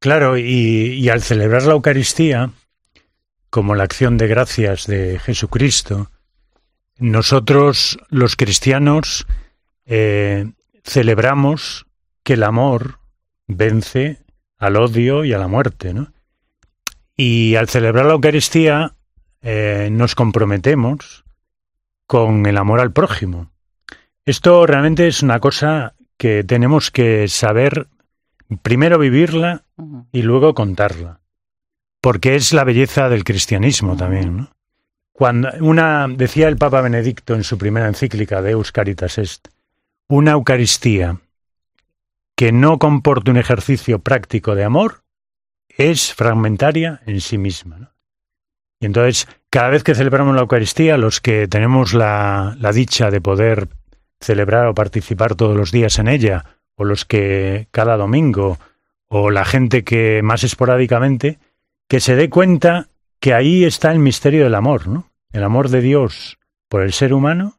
[0.00, 2.50] Claro, y, y al celebrar la Eucaristía,
[3.50, 6.10] como la acción de gracias de Jesucristo,
[6.98, 9.26] nosotros los cristianos
[9.86, 10.52] eh,
[10.84, 11.86] celebramos
[12.22, 12.98] que el amor
[13.46, 14.22] vence
[14.58, 16.12] al odio y a la muerte, ¿no?
[17.16, 18.94] Y al celebrar la Eucaristía
[19.40, 21.24] eh, nos comprometemos
[22.06, 23.50] con el amor al prójimo.
[24.24, 27.88] Esto realmente es una cosa que tenemos que saber
[28.62, 29.64] primero vivirla
[30.12, 31.20] y luego contarla
[32.00, 34.36] porque es la belleza del cristianismo también.
[34.36, 34.50] ¿no?
[35.12, 39.48] Cuando una decía el Papa Benedicto en su primera encíclica de Caritas Est,
[40.08, 41.18] una Eucaristía
[42.36, 45.02] que no comporte un ejercicio práctico de amor
[45.68, 47.92] es fragmentaria en sí misma.
[48.80, 53.68] Y entonces, cada vez que celebramos la Eucaristía, los que tenemos la dicha de poder
[54.20, 56.44] celebrar o participar todos los días en ella,
[56.76, 58.58] o los que cada domingo,
[59.08, 61.38] o la gente que más esporádicamente,
[61.88, 65.10] que se dé cuenta que ahí está el misterio del amor, ¿no?
[65.32, 67.58] El amor de Dios por el ser humano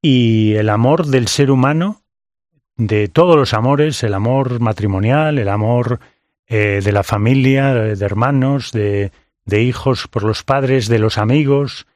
[0.00, 2.02] y el amor del ser humano
[2.76, 5.98] de todos los amores, el amor matrimonial, el amor
[6.46, 9.10] eh, de la familia, de hermanos, de,
[9.44, 11.86] de hijos por los padres, de los amigos,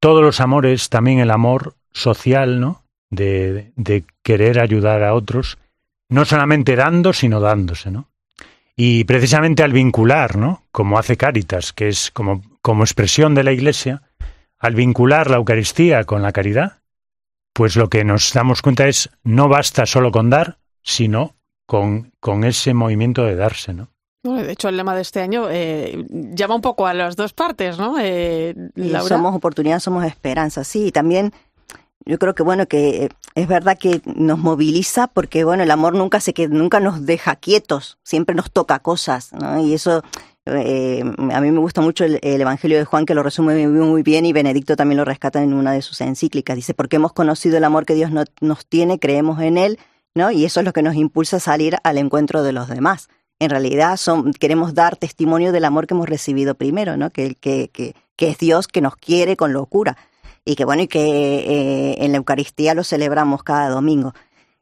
[0.00, 2.84] todos los amores, también el amor social, ¿no?
[3.10, 5.58] De, de querer ayudar a otros,
[6.08, 8.08] no solamente dando, sino dándose, ¿no?
[8.76, 10.64] Y precisamente al vincular, ¿no?
[10.72, 14.02] Como hace Cáritas, que es como, como expresión de la Iglesia,
[14.58, 16.78] al vincular la Eucaristía con la caridad,
[17.52, 22.44] pues lo que nos damos cuenta es no basta solo con dar, sino con, con
[22.44, 23.94] ese movimiento de darse, ¿no?
[24.24, 27.78] de hecho, el lema de este año eh, llama un poco a las dos partes,
[27.78, 27.96] ¿no?
[28.00, 28.54] Eh,
[29.06, 30.86] somos oportunidad, somos esperanza, sí.
[30.86, 31.32] Y también
[32.06, 35.94] yo creo que bueno que eh, es verdad que nos moviliza porque bueno el amor
[35.94, 39.60] nunca se que nunca nos deja quietos siempre nos toca cosas ¿no?
[39.60, 40.02] y eso
[40.46, 41.02] eh,
[41.32, 44.34] a mí me gusta mucho el, Evangelio de Juan que lo resume muy, bien y
[44.34, 46.54] Benedicto también lo rescata en una de sus encíclicas.
[46.54, 49.78] Dice porque hemos conocido el amor que Dios nos tiene creemos en él
[50.14, 53.08] no y eso es lo que nos impulsa a salir al encuentro de los demás.
[53.40, 57.70] En realidad son, queremos dar testimonio del amor que hemos recibido primero no que que,
[57.72, 59.96] que, que es Dios que nos quiere con locura
[60.44, 64.14] y que bueno, y que eh, en la Eucaristía lo celebramos cada domingo.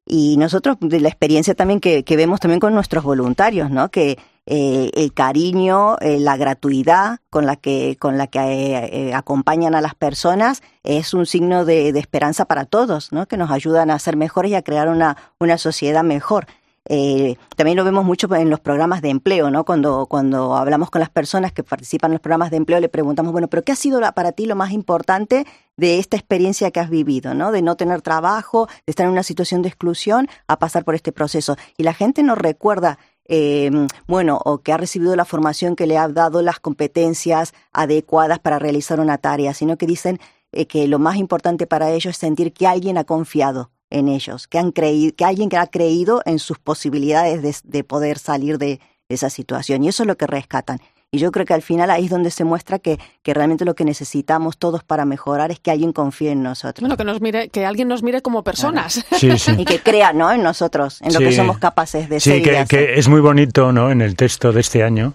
[0.05, 3.89] Y nosotros, de la experiencia también que, que vemos también con nuestros voluntarios, ¿no?
[3.91, 9.81] Que eh, el cariño, eh, la gratuidad con la que, con la que acompañan a
[9.81, 13.27] las personas es un signo de, de, esperanza para todos, ¿no?
[13.27, 16.47] Que nos ayudan a ser mejores y a crear una, una sociedad mejor.
[16.89, 19.65] Eh, también lo vemos mucho en los programas de empleo, ¿no?
[19.65, 23.33] Cuando, cuando hablamos con las personas que participan en los programas de empleo, le preguntamos,
[23.33, 26.91] bueno, pero ¿qué ha sido para ti lo más importante de esta experiencia que has
[26.91, 27.53] vivido, ¿no?
[27.53, 31.13] De no tener trabajo, de estar en una situación de exclusión, a pasar por este
[31.13, 31.57] proceso.
[31.77, 33.71] Y la gente nos recuerda eh,
[34.09, 38.59] bueno, o que ha recibido la formación que le ha dado las competencias adecuadas para
[38.59, 40.19] realizar una tarea, sino que dicen
[40.51, 44.49] eh, que lo más importante para ellos es sentir que alguien ha confiado en ellos,
[44.49, 48.81] que han creído, que alguien que ha creído en sus posibilidades de, poder salir de,
[49.09, 49.85] esa situación.
[49.85, 50.79] Y eso es lo que rescatan.
[51.11, 53.75] Y yo creo que al final ahí es donde se muestra que, que realmente lo
[53.75, 56.81] que necesitamos todos para mejorar es que alguien confíe en nosotros.
[56.81, 59.05] Bueno, que nos mire, que alguien nos mire como personas.
[59.59, 60.33] Y que crea, ¿no?
[60.33, 62.37] En nosotros, en lo que somos capaces de ser.
[62.37, 63.91] Sí, que, que, es muy bonito, ¿no?
[63.91, 65.15] En el texto de este año,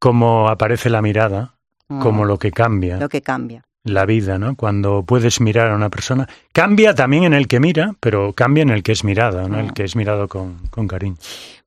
[0.00, 1.54] cómo aparece la mirada,
[1.86, 2.96] como lo que cambia.
[2.96, 4.56] Lo que cambia la vida, ¿no?
[4.56, 6.28] Cuando puedes mirar a una persona.
[6.52, 9.60] Cambia también en el que mira, pero cambia en el que es mirado, ¿no?
[9.60, 11.16] El que es mirado con, con cariño.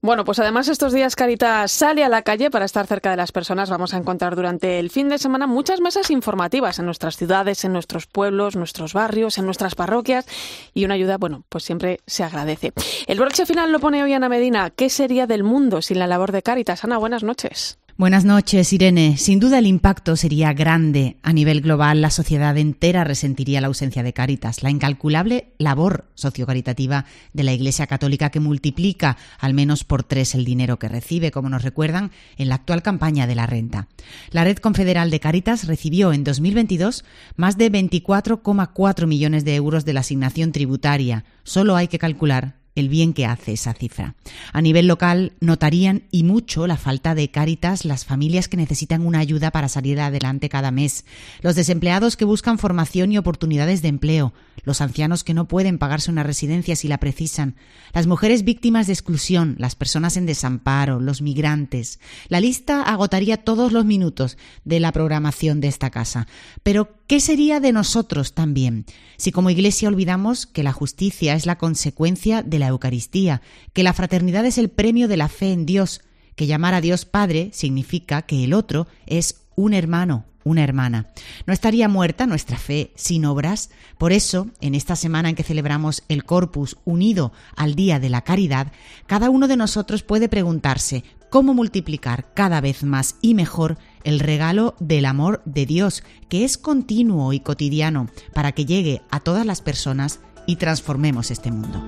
[0.03, 3.31] Bueno, pues además estos días Caritas sale a la calle para estar cerca de las
[3.31, 3.69] personas.
[3.69, 7.73] Vamos a encontrar durante el fin de semana muchas mesas informativas en nuestras ciudades, en
[7.73, 10.25] nuestros pueblos, nuestros barrios, en nuestras parroquias
[10.73, 12.73] y una ayuda, bueno, pues siempre se agradece.
[13.05, 14.71] El broche final lo pone hoy Ana Medina.
[14.71, 16.83] ¿Qué sería del mundo sin la labor de Caritas?
[16.83, 17.77] Ana, buenas noches.
[17.97, 19.17] Buenas noches, Irene.
[19.17, 21.17] Sin duda el impacto sería grande.
[21.23, 27.05] A nivel global, la sociedad entera resentiría la ausencia de Cáritas, la incalculable labor sociocaritativa
[27.33, 31.49] de la Iglesia Católica que multiplica al menos por tres el dinero que recibe, como
[31.49, 33.87] nos recuerdan en la actual campaña de la renta.
[34.31, 37.03] La Red Confederal de Cáritas recibió en 2022
[37.35, 41.25] más de 24,4 millones de euros de la asignación tributaria.
[41.43, 44.15] Solo hay que calcular el bien que hace esa cifra.
[44.53, 49.19] A nivel local notarían y mucho la falta de Cáritas las familias que necesitan una
[49.19, 51.05] ayuda para salir adelante cada mes,
[51.41, 56.11] los desempleados que buscan formación y oportunidades de empleo, los ancianos que no pueden pagarse
[56.11, 57.55] una residencia si la precisan,
[57.93, 61.99] las mujeres víctimas de exclusión, las personas en desamparo, los migrantes.
[62.27, 66.27] La lista agotaría todos los minutos de la programación de esta casa.
[66.63, 68.85] Pero, ¿qué sería de nosotros también
[69.17, 73.41] si como Iglesia olvidamos que la justicia es la consecuencia de la Eucaristía,
[73.73, 75.99] que la fraternidad es el premio de la fe en Dios,
[76.37, 81.07] que llamar a Dios Padre significa que el otro es un hermano, una hermana.
[81.45, 83.71] No estaría muerta nuestra fe sin obras.
[83.97, 88.21] Por eso, en esta semana en que celebramos el Corpus unido al Día de la
[88.21, 88.71] Caridad,
[89.05, 94.75] cada uno de nosotros puede preguntarse cómo multiplicar cada vez más y mejor el regalo
[94.79, 99.61] del amor de Dios, que es continuo y cotidiano, para que llegue a todas las
[99.61, 101.83] personas y transformemos este mundo.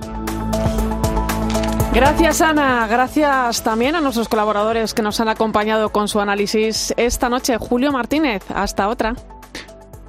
[1.94, 7.28] Gracias Ana, gracias también a nuestros colaboradores que nos han acompañado con su análisis esta
[7.28, 7.56] noche.
[7.56, 9.14] Julio Martínez, hasta otra.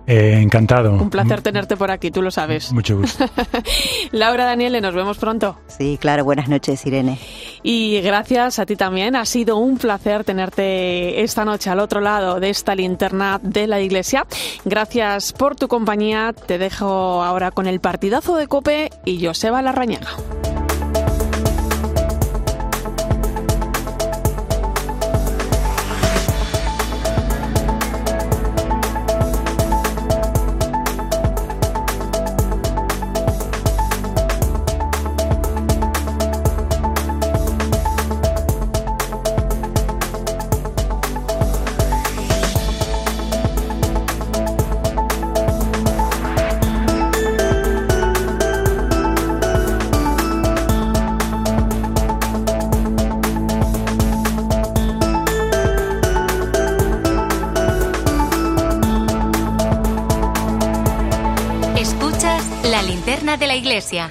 [0.07, 0.93] Eh, encantado.
[0.93, 2.71] Un placer tenerte por aquí, tú lo sabes.
[2.71, 3.25] Mucho gusto.
[4.11, 5.57] Laura Daniele, nos vemos pronto.
[5.67, 7.19] Sí, claro, buenas noches, Irene.
[7.63, 12.39] Y gracias a ti también, ha sido un placer tenerte esta noche al otro lado
[12.39, 14.27] de esta linterna de la iglesia.
[14.63, 20.09] Gracias por tu compañía, te dejo ahora con el partidazo de Cope y Joseba Larrañaga.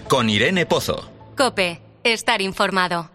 [0.09, 1.11] Con Irene Pozo.
[1.37, 3.11] Cope, estar informado.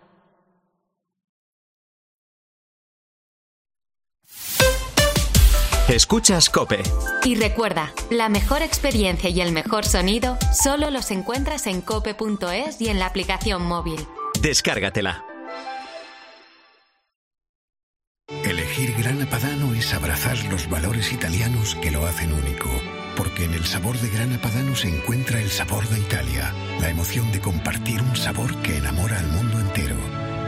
[5.88, 6.84] Escuchas Cope.
[7.24, 12.90] Y recuerda, la mejor experiencia y el mejor sonido solo los encuentras en cope.es y
[12.90, 14.06] en la aplicación móvil.
[14.40, 15.26] Descárgatela.
[18.44, 22.70] Elegir Gran Padano es abrazar los valores italianos que lo hacen único
[23.20, 27.30] porque en el sabor de Grana Padano se encuentra el sabor de Italia, la emoción
[27.34, 29.98] de compartir un sabor que enamora al mundo entero.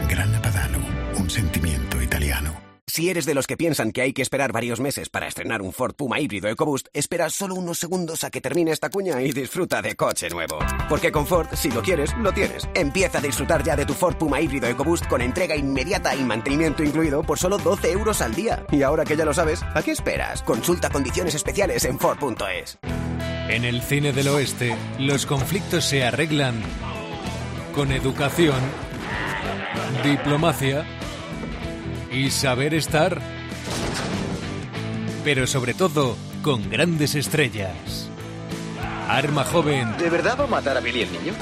[0.08, 0.78] Grana Padano,
[1.18, 2.71] un sentimiento italiano.
[2.88, 5.72] Si eres de los que piensan que hay que esperar varios meses para estrenar un
[5.72, 9.80] Ford Puma híbrido EcoBoost, espera solo unos segundos a que termine esta cuña y disfruta
[9.80, 10.58] de coche nuevo.
[10.88, 12.68] Porque con Ford, si lo quieres, lo tienes.
[12.74, 16.82] Empieza a disfrutar ya de tu Ford Puma híbrido EcoBoost con entrega inmediata y mantenimiento
[16.82, 18.66] incluido por solo 12 euros al día.
[18.72, 20.42] Y ahora que ya lo sabes, ¿a qué esperas?
[20.42, 22.78] Consulta condiciones especiales en Ford.es.
[23.48, 26.60] En el cine del oeste, los conflictos se arreglan
[27.74, 28.60] con educación,
[30.02, 30.84] diplomacia
[32.12, 33.20] y saber estar.
[35.24, 38.10] Pero sobre todo, con grandes estrellas.
[39.08, 39.96] Arma joven.
[39.98, 41.32] ¿De verdad va a matar a Billy el niño?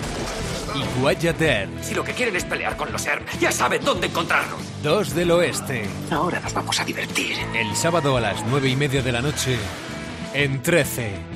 [0.74, 1.68] Y Guayater.
[1.82, 4.60] Si lo que quieren es pelear con los ERM, ya saben dónde encontrarnos.
[4.82, 5.84] Dos del oeste.
[6.10, 7.36] Ahora nos vamos a divertir.
[7.54, 9.58] El sábado a las nueve y media de la noche,
[10.32, 11.29] en 13.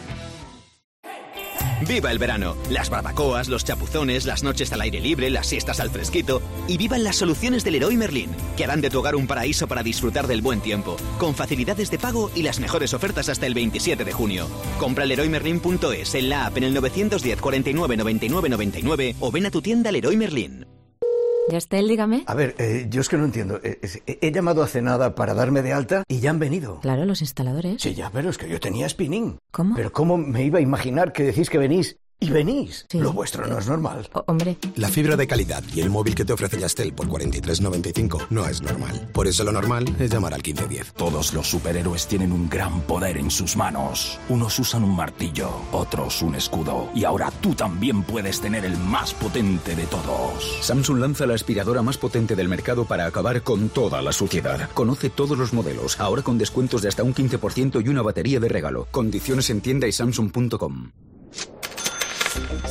[1.87, 5.91] Viva el verano, las barbacoas, los chapuzones, las noches al aire libre, las siestas al
[5.91, 9.67] fresquito y vivan las soluciones del Leroy Merlin, que harán de tu hogar un paraíso
[9.69, 13.55] para disfrutar del buen tiempo, con facilidades de pago y las mejores ofertas hasta el
[13.55, 14.49] 27 de junio.
[14.79, 19.61] Compra leroymerlin.es en la app en el 910 49 99 99 o ven a tu
[19.61, 20.74] tienda Leroy Merlin.
[21.49, 22.25] Yastel, dígame.
[22.27, 23.61] A ver, eh, yo es que no entiendo.
[23.63, 26.81] Eh, he llamado hace nada para darme de alta y ya han venido.
[26.81, 27.83] Claro, los instaladores.
[27.83, 29.39] Sí, ya, pero es que yo tenía spinning.
[29.51, 29.75] ¿Cómo?
[29.75, 32.87] Pero ¿cómo me iba a imaginar que decís que venís y venís.
[32.93, 34.09] Lo vuestro no es normal.
[34.27, 34.57] hombre.
[34.77, 38.63] La fibra de calidad y el móvil que te ofrece Yastel por 43.95 no es
[38.63, 39.09] normal.
[39.13, 40.95] Por eso lo normal es llamar al 1510.
[40.95, 44.19] Todos los superhéroes tienen un gran poder en sus manos.
[44.29, 46.89] Unos usan un martillo, otros un escudo.
[46.95, 50.59] Y ahora tú también puedes tener el más potente de todos.
[50.63, 54.71] Samsung lanza la aspiradora más potente del mercado para acabar con toda la suciedad.
[54.73, 58.49] Conoce todos los modelos, ahora con descuentos de hasta un 15% y una batería de
[58.49, 58.87] regalo.
[58.91, 60.91] Condiciones en tienda y samsung.com.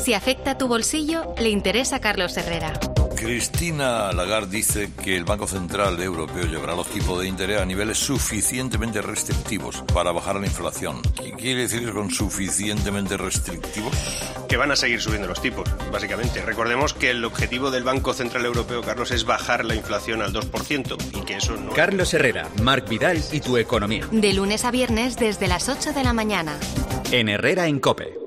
[0.03, 2.73] Si afecta tu bolsillo, le interesa a Carlos Herrera.
[3.15, 7.99] Cristina Lagarde dice que el Banco Central Europeo llevará los tipos de interés a niveles
[7.99, 11.01] suficientemente restrictivos para bajar la inflación.
[11.23, 13.93] ¿Qué quiere decir con suficientemente restrictivos?
[14.49, 16.41] Que van a seguir subiendo los tipos, básicamente.
[16.41, 20.97] Recordemos que el objetivo del Banco Central Europeo, Carlos, es bajar la inflación al 2%
[21.17, 21.71] y que eso no...
[21.71, 24.05] Carlos Herrera, Marc Vidal y tu economía.
[24.11, 26.57] De lunes a viernes desde las 8 de la mañana.
[27.09, 28.22] En Herrera en Cope.